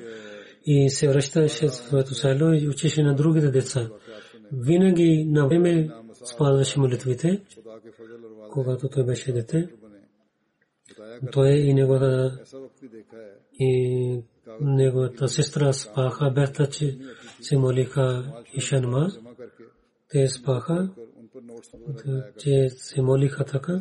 [0.67, 3.89] и се връщаше в своето село и учеше на другите деца.
[4.53, 5.91] Винаги на време
[6.25, 7.43] спазваше молитвите,
[8.53, 9.69] когато той беше дете.
[11.33, 12.41] Той и неговата
[13.61, 14.21] и
[14.61, 16.99] неговата сестра спаха, бехта, че
[17.41, 19.09] се молиха и шанма.
[20.09, 20.91] Те спаха,
[22.39, 23.81] че се молиха така.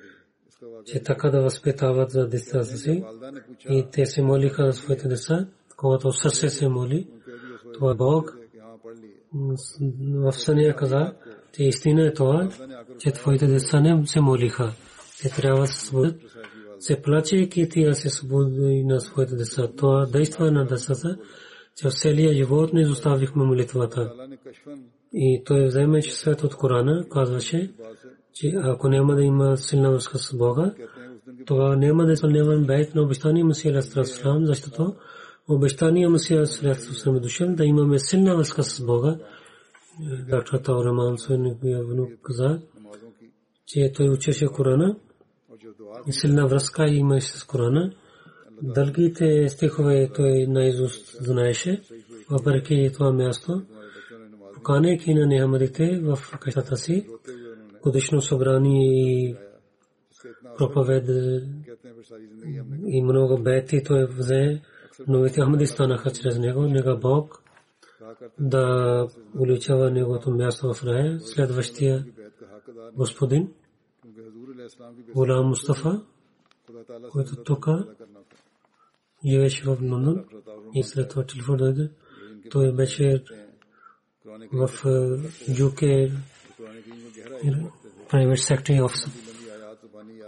[0.85, 3.03] че така да възпитават за децата си
[3.69, 7.07] и те се молиха за своите деца, когато сърце се моли,
[7.73, 8.37] това е Бог
[10.13, 11.13] в съня каза,
[11.53, 12.49] че истина е това,
[12.99, 14.71] че твоите деца не се молиха.
[15.21, 16.15] Те трябва да се събудят.
[16.79, 19.67] Се плачейки тя се събуди на своите деца.
[19.77, 21.17] Това действа на децата,
[21.75, 24.13] че в целия живот не изоставихме молитвата.
[25.13, 27.71] И той вземеше свет от Корана, казваше,
[28.33, 30.73] че ако няма да има силна връзка с Бога,
[31.45, 34.95] тогава няма да е изпълняваме бейт на обещания Масия Алейхиссалам, защото
[35.49, 39.17] обещания Масия Алейхиссалам е дошъл да имаме силна връзка с Бога.
[40.29, 42.59] Доктор Таураман Суенния внук каза,
[43.67, 44.95] че той учеше Корана
[46.07, 47.91] и силна връзка имаше с Корана.
[48.61, 51.81] Дългите стихове той наизуст знаеше,
[52.29, 53.61] въпреки това място,
[54.53, 57.07] поканейки на нехамадите в къщата си,
[57.83, 59.35] годишно събрание и
[60.57, 61.09] проповед
[62.85, 64.61] и много бети той взе,
[65.07, 67.43] новите Ахмади станаха чрез него, нега Бог
[68.39, 69.07] да
[69.39, 71.19] уличава неговото място в рая.
[71.19, 72.05] Следващия
[72.95, 73.53] господин,
[75.13, 76.01] Гулам Мустафа,
[77.11, 77.67] който тук
[79.25, 80.25] живеше в Лондон
[80.75, 81.91] и след това телефон дойде.
[82.51, 83.23] Той беше
[84.53, 84.67] в
[85.49, 86.11] UK
[88.09, 89.09] Private Secretary Office.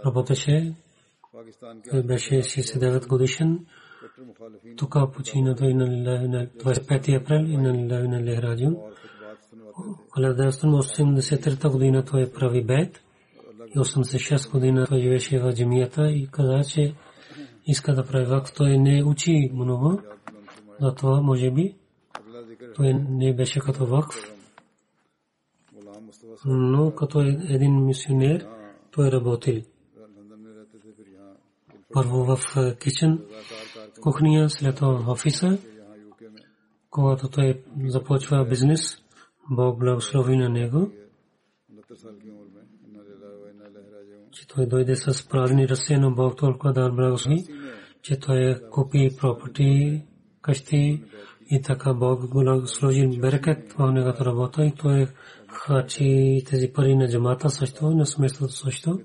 [0.06, 0.74] Работеше.
[2.04, 3.66] Беше 69 годишен.
[4.76, 8.70] Тук почина той на 25 април и на Лехраджио.
[10.16, 13.00] 1983 година той прави бед.
[13.74, 16.94] И 86 година той живеше в джамията и каза, че
[17.66, 18.52] иска да прави вакф.
[18.56, 20.00] Той не учи много.
[20.80, 21.74] Затова може би
[22.76, 24.33] той не беше като вакф.
[26.44, 28.46] Но като един мисионер
[28.90, 29.62] той работил.
[31.92, 32.38] Първо в
[32.80, 33.24] кичен
[34.00, 35.58] кухня, след това в офиса.
[36.90, 39.02] Когато той започва бизнес,
[39.50, 40.90] Бог благослови на него.
[44.32, 47.44] Че той дойде с празни ръце, но Бог толкова да благослови,
[48.02, 50.02] че той купи пропорти,
[50.44, 51.04] къщи
[51.50, 55.06] и така Бог го сложи берекет в неговата работа и той
[55.48, 59.00] харчи тези пари на джамата също, на сместото също.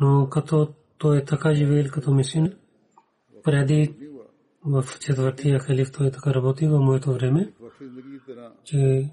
[0.00, 2.52] Но като той е така живеел като мисин,
[3.42, 3.94] преди
[4.64, 7.52] в четвъртия халиф той така работи в моето време,
[8.64, 9.10] че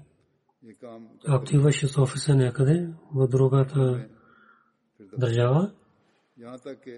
[1.28, 4.06] активаше с офиса някъде в другата
[5.18, 5.72] държава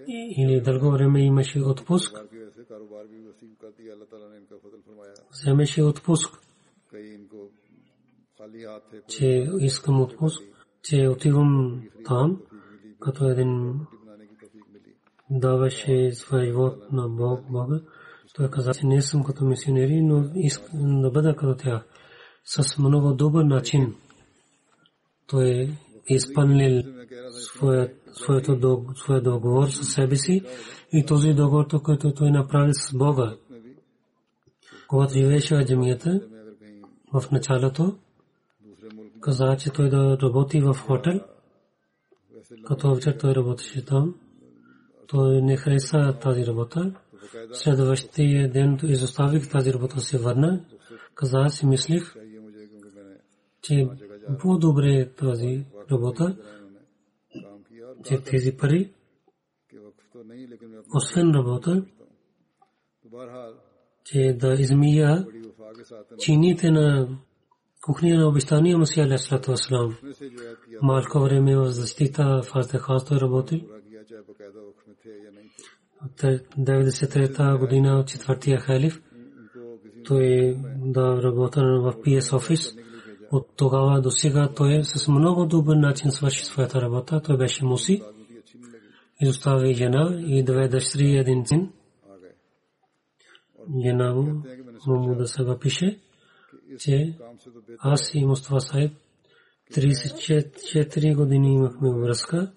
[0.07, 2.17] или дълго време имаше отпуск.
[5.31, 6.39] Вземеше отпуск,
[9.07, 10.41] че искам отпуск,
[10.83, 12.41] че отивам там,
[12.99, 13.79] като един
[15.29, 17.81] даваше своя живот на Бог, Бога.
[18.35, 21.85] Той каза, че не съм като мисионери, но искам да бъда като тях.
[22.45, 23.95] С много добър начин
[25.27, 25.69] той е
[26.07, 26.83] изпълнил
[27.31, 28.04] своят
[29.21, 30.41] договор със себе си
[30.93, 33.35] и този договор, който той направи с Бога.
[34.87, 36.21] Когато живееше в джамията,
[37.13, 37.95] в началото,
[39.21, 41.19] каза, че той да работи в хотел,
[42.65, 44.15] като вечер той работеше там.
[45.07, 46.93] Той не хареса тази работа.
[47.53, 50.65] Следващия ден изоставих тази работа се върна.
[51.15, 52.15] Каза си мислих,
[53.61, 53.89] че
[54.39, 56.35] по-добре е тази работа,
[58.05, 58.89] че тези пари,
[60.93, 61.85] освен работа,
[64.03, 65.27] че да измия
[66.19, 67.07] чините на
[67.81, 69.97] кухня на обещания Масия Алейхиссалату Вассалам.
[70.81, 73.59] Малко време в защита Фазде Хас той работил.
[76.57, 79.01] 93-та година четвъртия халиф
[80.05, 82.75] той да работа в PS офис.
[83.31, 87.21] От тогава до сега той с много добър начин свърши своята работа.
[87.21, 88.01] Той беше муси.
[89.21, 91.71] Изостави жена и две дъщери и един син.
[93.83, 94.43] Жена му,
[95.15, 95.99] да се пише,
[96.79, 97.17] че
[97.79, 98.91] аз и Мустафа Сайб
[99.71, 102.51] 34 години имахме връзка.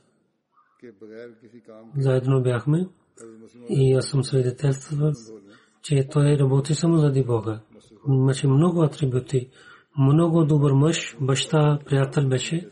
[1.97, 2.89] Заедно бяхме.
[3.69, 5.13] И аз съм свидетелствал,
[5.83, 7.61] че той работи само заради Бога.
[8.09, 9.51] Имаше много атрибути.
[9.99, 12.69] Много добър мъж, баща, приятел беше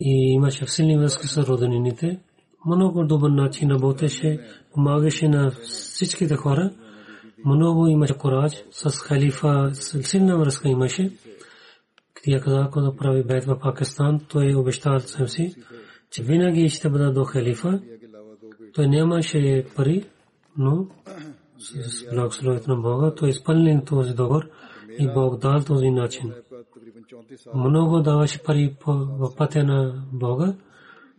[0.00, 2.20] и имаше силни връзки с роденините.
[2.66, 4.40] Много добър начин работеше,
[4.74, 6.70] помагаше на всичките хора.
[7.44, 8.52] Много имаше кораж.
[8.70, 11.12] С халифа силна връзка имаше.
[12.22, 15.54] Тия каза, когато прави бед в Пакистан, той обещал съм си,
[16.10, 17.80] че винаги ще бъда до халифа.
[18.74, 20.04] Той нямаше пари,
[20.58, 20.86] но
[21.58, 24.48] с благословението на Бога, той изпълни този договор
[24.98, 26.32] и Бог дал този начин.
[27.54, 30.54] Много даваше пари в пътя на Бога,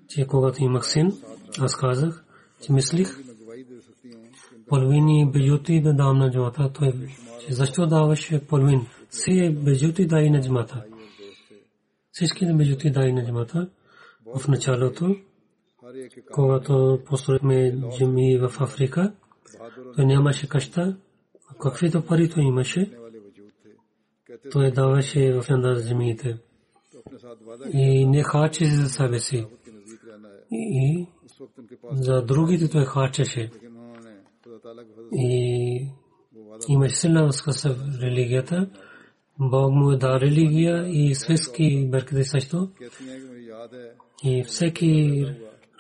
[0.08, 1.14] че когато имах син,
[1.60, 2.24] аз казах,
[2.62, 3.18] че мислих,
[4.68, 6.72] половини бежути да дам на джамата.
[6.74, 6.94] Той
[7.50, 8.88] защо даваше половин?
[9.10, 10.84] Все бежути дай на джамата.
[12.12, 13.70] Всички бежути дай на джамата.
[14.36, 15.16] В началото,
[16.32, 19.14] когато построихме джами в Африка,
[19.96, 20.98] той нямаше къща,
[21.62, 22.92] каквито пари той имаше,
[24.52, 26.38] той даваше в янда земите.
[27.74, 29.46] И не хачеше за себе си.
[30.52, 31.08] И
[31.92, 33.52] за другите той хачеше.
[35.14, 35.88] И
[36.70, 37.66] имаше силна връзка с
[38.02, 38.70] религията.
[39.40, 42.70] Бог му е да религия и свиски берките също.
[44.24, 45.26] И всеки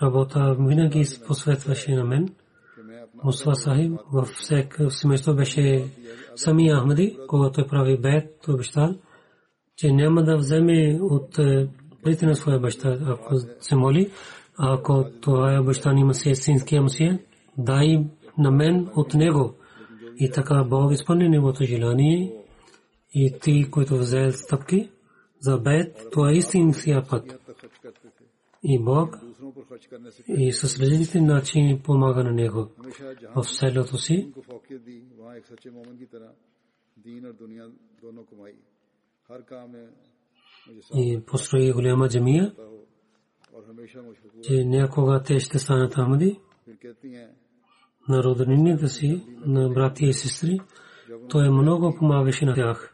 [0.01, 2.30] работа винаги посветваше на мен.
[3.24, 5.86] Мусва Сахиб във всеки семейство беше
[6.38, 8.96] Сами Ахмади, когато е прави бед, той обещал,
[9.76, 11.68] че няма да вземе от е,
[12.04, 14.12] парите на своя баща, ако се моли,
[14.58, 17.20] ако това е обещание Масия, синския Масия,
[17.58, 18.06] дай
[18.38, 19.54] на мен от него.
[20.18, 22.34] И така Бог изпълни неговото желание
[23.14, 24.90] и ти, които взе стъпки
[25.40, 27.40] за бед, това е истинския път.
[28.64, 29.18] И Бог
[30.28, 32.70] и с различни начини помага на него
[33.36, 34.32] в селото си.
[40.96, 42.56] И построи голяма джамия,
[44.44, 46.40] че някога те ще станат амади
[48.10, 50.60] на роднините си, на брати и сестри.
[51.30, 52.94] Той много помагаше на тях.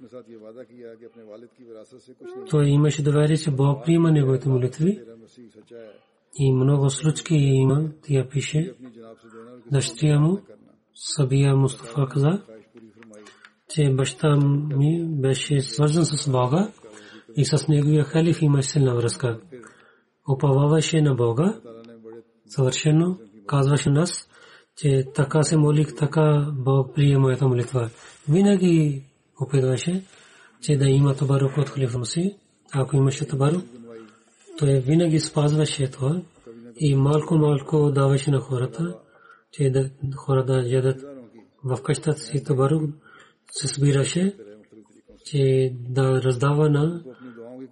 [2.50, 5.02] Той имаше доверие, че Бог приема неговите молитви
[6.36, 8.74] и много случки има, тя пише.
[9.72, 10.40] Дъщеря му,
[10.96, 12.42] Сабия Мустафа каза,
[13.70, 14.36] че баща
[14.78, 16.72] ми беше свързан с Бога
[17.36, 19.40] и с неговия халиф имаше силна връзка.
[20.28, 21.60] Опававаше на Бога
[22.48, 23.18] съвършено,
[23.48, 24.30] казваше нас,
[24.78, 27.90] че така се молих, така Бог прие моята молитва.
[28.30, 29.04] Винаги
[29.42, 30.04] опитваше,
[30.62, 32.38] че да има табарук от халифа си,
[32.74, 33.64] ако имаше табарук,
[34.58, 36.22] той винаги спазваше това
[36.78, 39.00] и малко-малко даваше на хората,
[39.52, 41.06] че да, хора да ядат
[41.64, 42.92] в къщата си табарук,
[43.52, 44.36] се събираше,
[45.26, 47.04] че да раздава на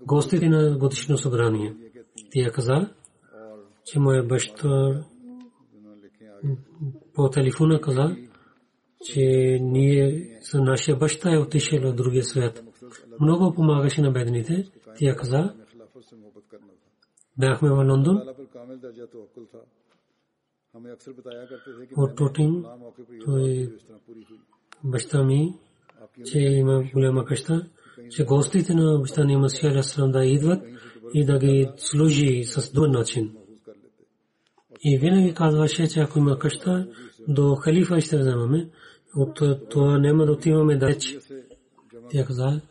[0.06, 1.76] гостите на годишно събрание.
[2.32, 2.90] Тя каза,
[3.86, 5.04] че моя баща
[7.14, 8.16] по телефона каза,
[9.06, 9.22] че
[9.62, 12.64] ние, нашия баща е отишъл от другия свят.
[13.20, 14.66] Много помагаше на бедните.
[15.00, 15.54] Тя каза,
[17.42, 18.22] бяхме в Лондон.
[21.98, 22.66] От Тотин,
[23.26, 23.76] той
[24.84, 25.54] баща ми,
[26.26, 27.70] че има голяма къща,
[28.10, 30.64] че гостите на баща ни Масия Аслам да идват
[31.14, 33.36] и да ги служи с друг начин.
[34.84, 36.88] И винаги казваше, че ако има къща,
[37.28, 38.70] до халифа ще вземаме.
[39.16, 41.18] От това няма да отиваме далеч.
[42.10, 42.62] Тя каза,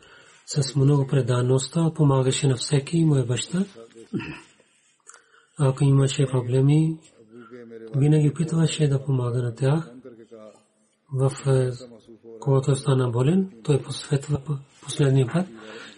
[0.45, 3.65] с много преданността помагаше на всеки мой баща
[5.65, 6.97] ако имаше проблеми,
[7.95, 9.91] винаги опитваше да помага на тях.
[11.13, 11.71] В е,
[12.39, 14.41] когато е стана болен, той посветва
[14.83, 15.47] последния път,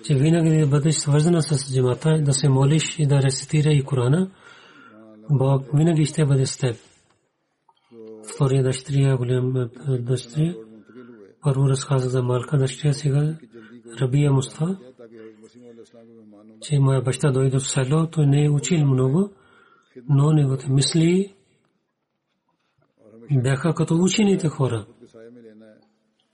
[0.03, 4.31] че винаги да бъдеш свързана с джимата, да се молиш и да рецитира и Корана,
[5.31, 6.75] Бог винаги ще бъде с теб.
[8.35, 10.55] Втория дъщеря, голям е, дъщеря,
[11.41, 13.35] първо разказа за малка дъщеря, сега
[14.01, 14.77] Рабия Муства,
[16.61, 19.29] че моя баща дойде в село, той не е учил много,
[20.09, 21.33] но неговите мисли
[23.31, 24.85] бяха като учените хора.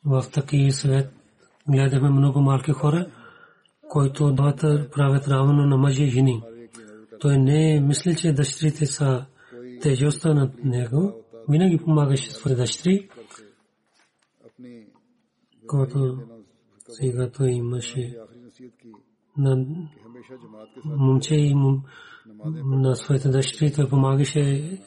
[0.06, 1.14] В такива свет
[1.70, 3.12] гледаме много малки хора,
[3.90, 6.44] които двата правят равно на мъже и жени.
[7.20, 9.26] Той не мисли, че дъщерите са
[9.82, 11.14] тежестта на него.
[11.50, 13.10] Винаги помагаше своите дъщери,
[15.68, 16.18] който
[16.90, 18.18] сега той имаше
[19.38, 19.66] на
[20.86, 21.86] момче и момче
[22.46, 24.78] на своите дъщери той помагаше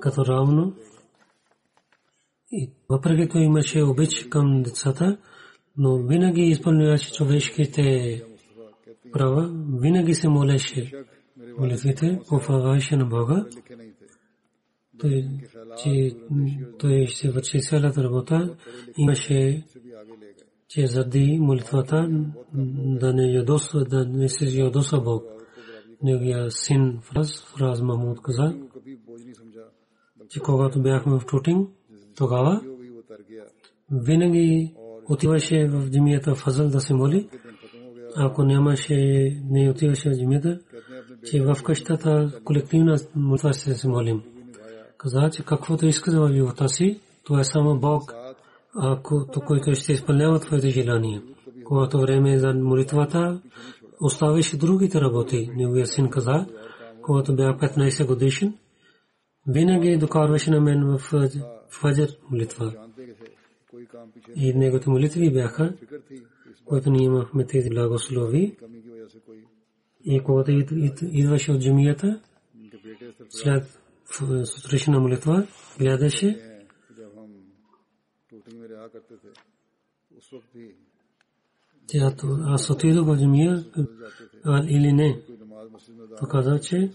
[0.00, 0.74] като равно.
[2.52, 5.18] И въпреки това имаше обич към децата,
[5.76, 8.22] но винаги изпълняваше човешките
[9.12, 11.04] права, винаги се молеше
[11.58, 13.46] молитвите, поваваше на Бога.
[14.98, 15.26] Той,
[16.78, 18.56] той ще върши цялата работа.
[18.96, 19.64] Имаше,
[20.68, 22.08] че заради молитвата
[23.00, 25.33] да не ядосва, да не се ядосва Бог
[26.02, 28.54] неговия син Фраз, Фраз Махмуд каза,
[30.28, 31.70] че когато бяхме в Чутинг,
[32.16, 32.60] тогава
[33.90, 34.74] винаги
[35.08, 37.28] отиваше в джимията Фазъл да се моли.
[38.16, 38.96] Ако нямаше,
[39.50, 40.60] не отиваше в джимията,
[41.24, 44.22] че в къщата колективна молитва ще се молим.
[44.98, 48.14] Каза, че каквото искаш в живота си, това е само Бог,
[48.76, 51.22] ако който ще изпълнява твоите желания.
[51.64, 53.40] Когато време е за молитвата,
[54.00, 55.50] оставяше другите работи.
[55.56, 56.46] Неговия син каза,
[57.02, 58.58] когато бях 15 годишен,
[59.48, 60.98] винаги докарваше на мен в
[61.70, 62.88] фаджер молитва.
[64.36, 65.74] И неговите молитви бяха,
[66.64, 68.56] които ние имахме тези благослови.
[70.04, 70.50] И когато
[71.02, 72.20] идваше от джамията,
[73.28, 73.80] след
[74.44, 75.46] сутрешна молитва,
[75.78, 76.60] гледаше
[81.86, 83.64] тято аз отидох в джамия
[84.68, 85.20] или не.
[86.20, 86.90] Показа, че,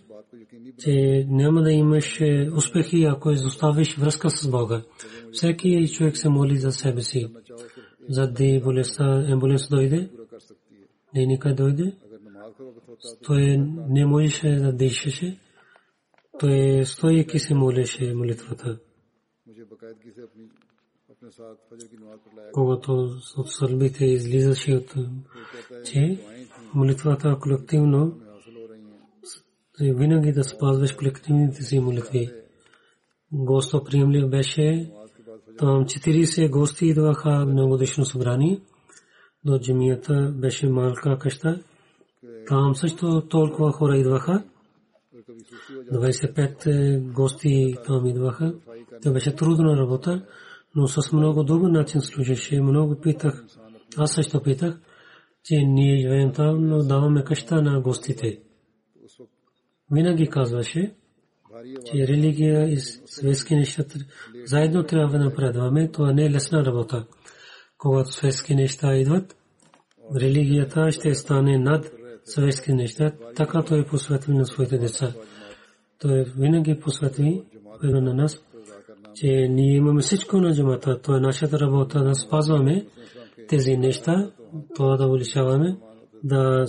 [0.80, 2.22] че няма да имаш
[2.56, 4.84] успехи, ако изоставиш връзка с Бога.
[5.32, 7.28] Всеки човек се моли за себе си.
[8.10, 10.10] За да болестта, емболес дойде,
[11.14, 11.96] дейника дойде,
[13.24, 13.58] той
[13.90, 15.38] не можеше да дишаше,
[16.40, 18.80] той стоейки се молеше молитвата
[22.54, 22.92] когато
[23.38, 24.94] от сълбите излизаше от
[25.86, 26.20] че
[26.74, 28.18] молитвата е колективно
[29.80, 32.30] винаги да спазваш колективните си молитви.
[33.32, 34.92] Гостоприемлив беше
[35.58, 38.62] там 40 гости идваха на годишно събрание
[39.46, 41.64] до джамията беше малка къща.
[42.48, 44.44] Там също толкова хора идваха.
[45.94, 48.54] 25 е, гости там идваха.
[49.02, 50.26] Това беше трудна работа
[50.76, 52.62] но с много добър начин служеше.
[52.62, 53.46] Много питах,
[53.98, 54.80] аз също питах,
[55.44, 58.40] че ние живеем там, но даваме къща на гостите.
[59.92, 60.96] Винаги казваше,
[61.86, 63.84] че религия и светски неща
[64.46, 65.92] заедно трябва да напредваме.
[65.92, 67.06] Това не е лесна работа.
[67.78, 69.36] Когато светски неща идват,
[70.16, 71.92] религията ще стане над
[72.26, 75.14] съветски неща, така той посветли на своите деца.
[76.00, 77.44] Той винаги посветли
[77.84, 78.44] на нас–
[79.16, 81.02] че ние имаме всичко на джамата.
[81.02, 82.86] То е нашата работа да спазваме
[83.48, 84.32] тези неща,
[84.76, 85.78] това да улишаваме,
[86.24, 86.66] да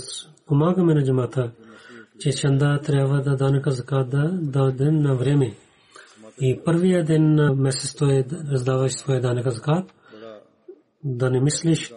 [0.47, 1.51] помагаме на джамата,
[2.19, 5.57] че шанда трябва да данъка закат да дадем на време.
[6.41, 9.95] И първия ден на месец той е раздаваш своя данъка закат,
[11.05, 11.95] да не мислиш,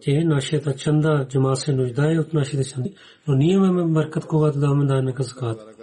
[0.00, 2.94] че нашата чанда джама се нуждае от нашите чанди.
[3.28, 5.77] Но ние имаме бъркат, когато даваме данъка закат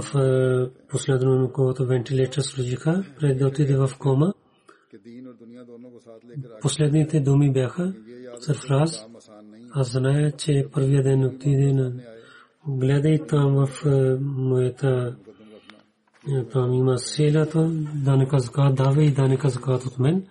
[0.00, 4.32] в е, последно когато вентилатор служиха, преди да отиде в кома.
[6.62, 7.94] Последните думи бяха
[8.40, 9.06] сърфраз.
[9.70, 11.92] Аз зная, че първия ден отиде на
[12.68, 15.16] гледай там в е, моята
[16.28, 17.70] е, там има селята,
[18.04, 20.26] да не казва дава и да не казва от мен.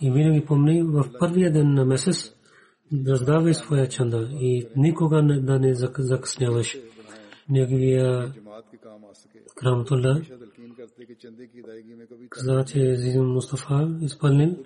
[0.00, 2.34] И винаги помни, в първия ден на месец
[3.06, 6.78] раздавай своя чанда и никога да не закъсняваш.
[7.48, 8.32] Неговия
[9.54, 10.22] Крамтулла
[12.30, 14.56] каза, че Зизин Мустафа изпълнил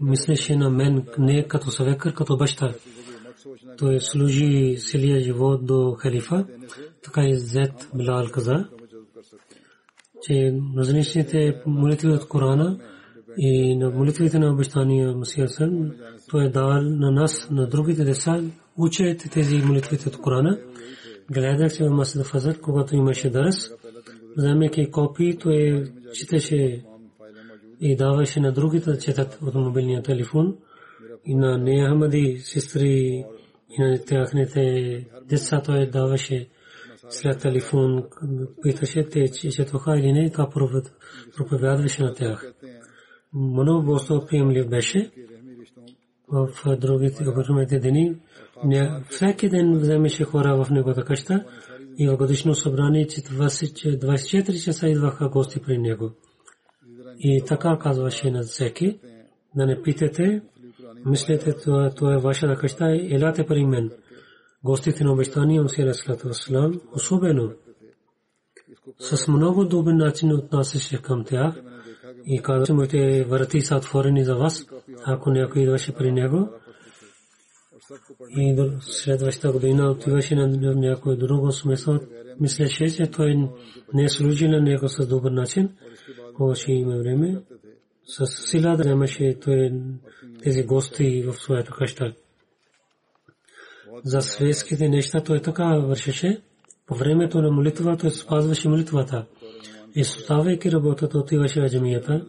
[0.00, 2.74] мислеше на мен не като съвекър, като баща.
[3.78, 6.46] Той служи целия живот до халифа,
[7.02, 8.68] така и Зет Билал каза,
[10.22, 12.78] че различните молитви от Корана
[13.38, 15.92] и на молитвите на обещания Масия Сън,
[16.28, 18.42] той е дал на нас, на другите деца,
[18.76, 20.58] учете тези молитвите от Корана.
[21.30, 23.56] Гледах се в Масад Фазър, когато имаше дърс,
[24.36, 26.84] вземайки копии, той читаше
[27.80, 30.56] и даваше на другите да четат от мобилния телефон
[31.24, 33.24] и на неахмади сестри
[33.70, 36.48] и на тяхните деца той даваше
[37.08, 38.04] след телефон,
[38.62, 40.50] питаше те четоха или не, как
[41.36, 42.52] проповядваше на тях.
[43.34, 45.10] Много просто приемлив беше
[46.28, 48.16] в другите дни
[49.10, 51.44] всеки ден вземеше хора в неговата къща
[51.98, 56.10] и в годишно събрание че 20 24 часа идваха гости при него.
[57.18, 58.98] И така казваше на всеки,
[59.56, 60.42] да не питате,
[61.06, 63.90] мислете, това, е вашата къща, елате при мен.
[64.64, 67.52] Гостите на обещания, Расалату Вассалам, особено
[68.98, 71.54] с много добър начин отнасяше към тях
[72.26, 74.66] и каза, че моите врати са отворени за вас,
[75.04, 76.48] ако някой идваше при него.
[78.36, 82.00] И до следващата година отиваше на някой друго смисъл.
[82.40, 83.48] Мислеше, че той
[83.94, 85.68] не служи на него с добър начин.
[86.36, 87.42] Повече има време.
[88.04, 89.72] С сила да вземаше той
[90.42, 92.14] тези гости в своята къща.
[94.04, 96.40] За светските неща той така вършеше.
[96.86, 99.26] По времето на молитва той спазваше молитвата.
[99.94, 102.26] И ставайки работата, отиваше в джамията.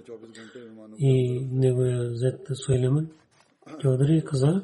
[0.99, 3.07] И неговия зет Суйлеман
[3.79, 4.63] Чодри каза,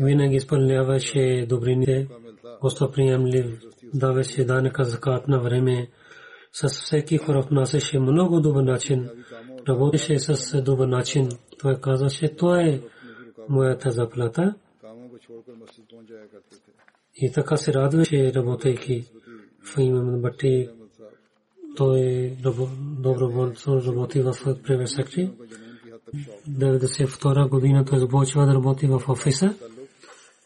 [0.00, 2.08] винаги изпълняваше добрините,
[2.60, 3.60] гостоприемлив,
[3.94, 5.88] даваше данъка закат на време,
[6.52, 9.08] с всеки хора внасяше много добър начин,
[9.68, 11.28] работеше с добър начин.
[11.58, 12.80] Той казваше, това е
[13.48, 14.54] моята заплата.
[17.16, 19.04] И така се радваше, работейки
[19.64, 20.68] в имам Бати.
[21.76, 22.36] Той е
[22.98, 23.54] доброволно
[23.86, 25.30] работи в Превесекти.
[26.48, 29.54] 92 година той започва да работи в офиса.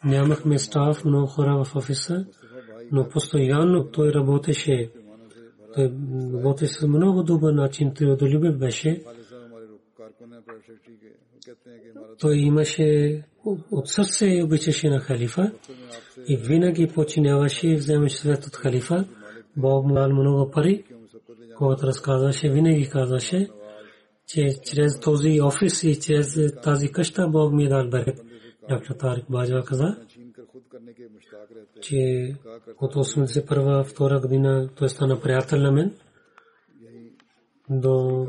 [0.05, 2.26] Нямахме стаф, много хора в офиса,
[2.92, 4.90] но постоянно той работеше.
[5.74, 5.92] Той
[6.34, 9.03] работеше с много добър начин, той одолюбив беше.
[12.18, 13.22] Той имаше
[13.70, 15.53] от сърце и обичаше на халифа
[16.28, 19.05] и винаги починяваше и вземаше свет от халифа.
[19.57, 20.84] Бог му дал много пари,
[21.57, 23.49] когато разказваше, винаги казваше,
[24.26, 28.28] че чрез този офис и чрез тази къща Бог ми е дал берекет.
[28.69, 29.97] Доктор Тарик Баджва каза,
[31.81, 32.35] че
[32.81, 35.95] от 81-2 година той стана приятел на мен.
[37.71, 38.27] До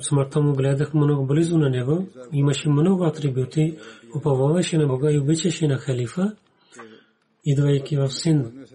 [0.00, 2.06] смъртта му гледах много близо на него.
[2.32, 3.78] Имаше много атрибути,
[4.16, 6.36] уповаваше на Бога и обичаше на халифа,
[7.44, 8.66] идвайки в син.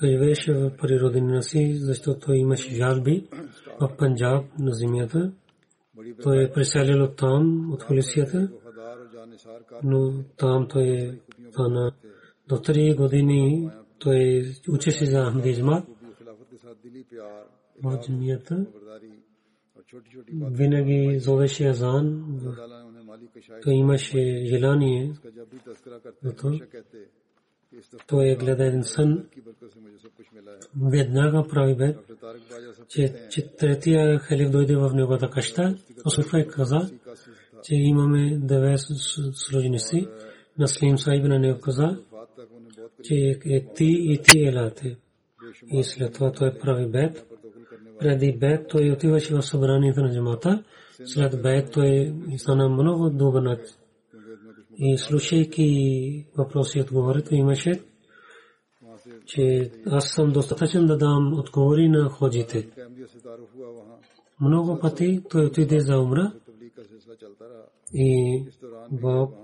[0.00, 3.26] Той беше при родина си, защото той имаше жалби
[3.80, 5.32] в Панджаб на земята.
[6.22, 8.50] Той е преселил от там, от полицията,
[9.82, 11.18] но там той е
[11.50, 11.92] стана
[12.48, 15.84] до три години той учеше за Ахмадизмат
[17.82, 18.66] в джамията.
[20.32, 22.24] Винаги зовеше азан.
[23.62, 25.14] Той имаше желание
[26.22, 26.58] за това.
[28.06, 29.28] Той гледа един сън.
[30.92, 31.98] Веднага прави бед,
[33.30, 35.74] че третия халиф дойде в неговата къща.
[36.06, 36.90] Осуфай каза,
[37.62, 38.80] че имаме девет
[39.32, 40.08] служеници.
[40.58, 41.98] Наслим Сайб на него каза,
[43.04, 44.96] че е ти и ти елате.
[45.72, 47.26] И след това той прави бед.
[47.98, 50.64] Преди бед той отиваше в събранието на джамата.
[51.04, 53.58] След бед той стана много добър
[54.78, 57.82] и слушайки въпроси и отговори, той имаше,
[59.26, 62.68] че аз съм достатъчен да дам отговори на ходите.
[64.40, 66.32] Много пъти той отиде за умра
[67.94, 68.44] и
[68.90, 69.34] Бог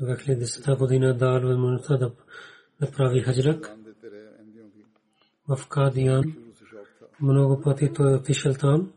[0.00, 2.12] 2010 година дал възможността да,
[2.80, 3.76] да прави хаджрак
[5.48, 6.24] в Кадиян.
[7.20, 8.92] Много пъти той отишъл там.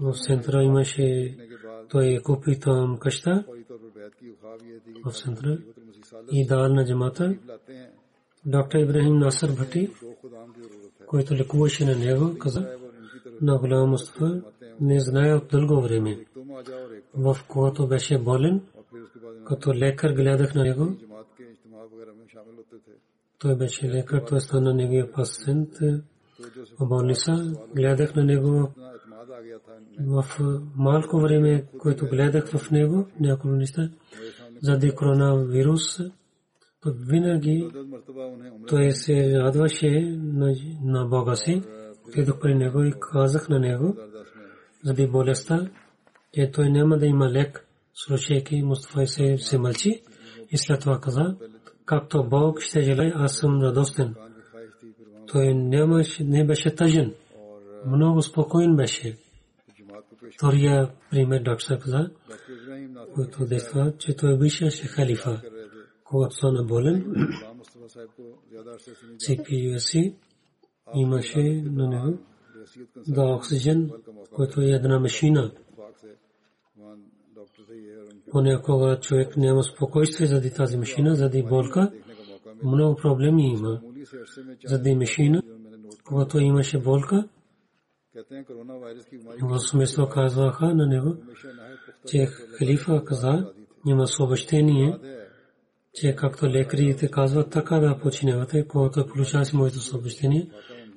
[0.00, 1.36] В центъра имаше,
[1.88, 3.44] той купи там къща
[5.04, 5.58] в центъра
[6.32, 7.36] и дал на джамата.
[8.46, 9.90] Доктор Ибрахим Насър Бхати,
[11.06, 12.76] който лекуваше на него, каза
[13.40, 14.42] на голям Мустафа,
[14.80, 16.26] не знае от дълго време.
[17.14, 18.60] В когато беше болен,
[19.46, 20.96] като лекар гледах на него.
[23.38, 25.68] Той беше лекар, той стана неговия пациент
[26.80, 27.52] болница.
[27.74, 28.72] Гледах на него
[30.00, 30.24] в
[30.76, 33.90] малко време, което гледах в него, няколко неща,
[34.62, 35.98] заради коронавирус,
[36.80, 37.70] то винаги
[38.68, 40.18] той се радваше
[40.82, 41.62] на Бога си.
[42.08, 43.96] Отидох при него и казах на него,
[44.84, 45.70] заради болестта,
[46.34, 50.02] че той няма да има лек слушайки Мустафа се, се мълчи
[50.50, 51.36] и след това каза,
[51.84, 54.14] както Бог ще желая, аз съм радостен.
[55.26, 57.14] Той нямаше, не беше тъжен.
[57.86, 59.16] Много спокоен беше.
[60.34, 62.10] Втория пример доктор каза,
[63.14, 65.40] който действа, че той беше халифа.
[66.04, 67.04] Когато стана болен,
[69.16, 70.14] CPUSC
[70.94, 72.18] имаше на него
[73.08, 73.90] да оксиген,
[74.32, 75.52] който е една машина
[78.30, 81.92] понякога човек няма спокойствие заради тази машина, заради болка.
[82.64, 83.80] Много проблеми има.
[84.66, 85.42] Заради машина,
[86.04, 87.28] когато имаше болка,
[89.42, 91.16] в смисъл казваха на него,
[92.06, 93.52] че халифа каза,
[93.86, 94.98] има съобщение,
[95.94, 100.50] че както лекарите казват, така да починявате, когато получаваше моето съобщение,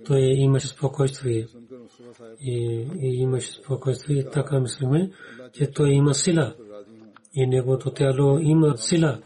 [0.05, 1.47] той имаше спокойствие.
[2.39, 5.11] И, и имаше спокойствие и така мислиме,
[5.53, 6.55] че той има сила
[7.34, 9.22] и неговото тяло има сила.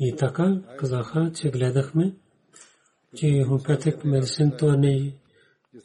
[0.00, 2.14] И така казаха, че гледахме,
[3.16, 5.12] че хомеопатик медицин това не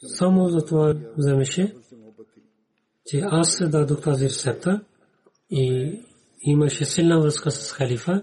[0.00, 1.74] само за това вземеше,
[3.06, 4.80] че аз се дадох тази рецепта
[5.50, 5.92] и
[6.42, 8.22] имаше силна връзка с халифа.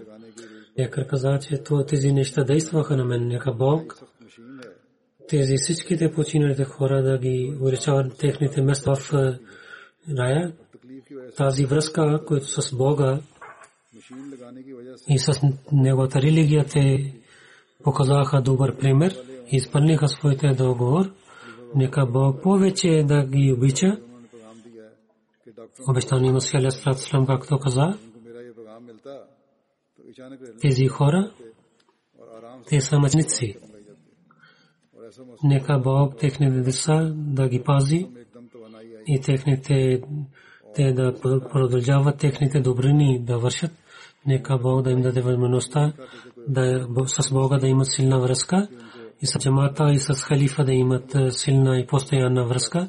[0.78, 4.02] Лекар каза, че тези неща действаха на мен, нека Бог
[5.28, 9.38] тези всичките починалите хора да ги уричават техните места в е,
[10.18, 10.52] рая.
[11.36, 13.20] Тази връзка, която с Бога
[15.08, 15.40] и с
[15.72, 17.14] неговата религия те
[17.84, 19.16] показаха добър пример
[19.52, 21.12] и изпълниха своите договор.
[21.74, 23.98] Нека Бог повече да ги обича.
[25.88, 27.98] Обещание Масия Алия Слам, както каза,
[30.60, 31.32] тези хора,
[32.68, 33.56] те са мъчници.
[35.42, 38.08] Нека Бог техните деца да ги пази
[39.06, 40.02] и техните
[40.74, 41.14] те да
[41.52, 43.70] продължават техните добрини да вършат.
[44.26, 45.92] Нека Бог да им даде възможността
[46.48, 48.68] да, с Бога да имат силна връзка
[49.22, 52.88] и с джамата и с халифа да имат е, силна и постоянна връзка.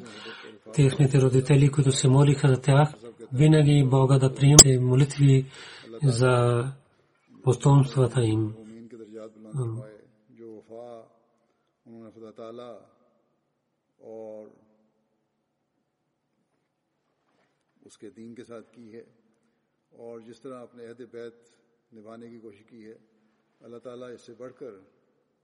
[0.74, 2.88] Техните родители, които се молиха за тях,
[3.32, 5.46] винаги Бога да приемат молитви
[6.02, 6.64] за
[7.44, 8.52] потомствата им.
[12.36, 12.74] تعالیٰ
[13.98, 14.48] اور
[17.82, 19.02] اس کے دین کے ساتھ کی ہے
[19.92, 22.96] اور جس طرح اپنے عہد بیت نبھانے کی کوشش کی ہے،
[23.60, 24.72] اللہ تعالیٰ اس سے بڑھ کر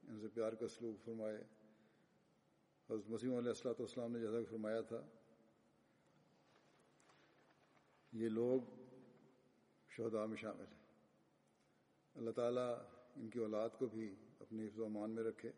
[0.02, 1.36] ان سے پیار کا سلوک فرمائے۔
[2.88, 5.00] حضرت مسیم علیہ السلاۃ والسلام نے جیسا کہ فرمایا تھا،
[8.12, 8.60] یہ لوگ
[9.90, 10.80] شہدا میں شامل ہیں۔
[12.14, 12.70] اللہ تعالیٰ
[13.16, 15.50] ان کی اولاد کو بھی اپنی حفظ و امان میں رکھے۔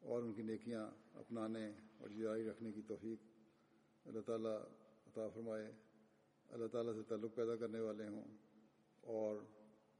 [0.00, 3.18] اور ان کی نیکیاں اپنانے اور جاری رکھنے کی توفیق
[4.06, 4.58] اللہ تعالیٰ
[5.06, 5.72] عطا فرمائے۔
[6.48, 8.24] اللہ تعالیٰ سے تعلق پیدا کرنے والے ہوں
[9.00, 9.36] اور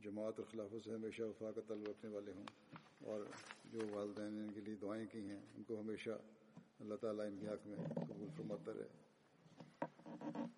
[0.01, 2.45] جماعت اور خلافوں سے ہمیشہ وفا کا تعلق رکھنے والے ہوں۔
[3.05, 3.21] اور
[3.65, 6.11] جو والدین نے ان کے لیے دعائیں کی ہیں، ان کو ہمیشہ
[6.81, 10.58] اللہ تعالیٰ ان کے حق میں قبول فرماتا رہے۔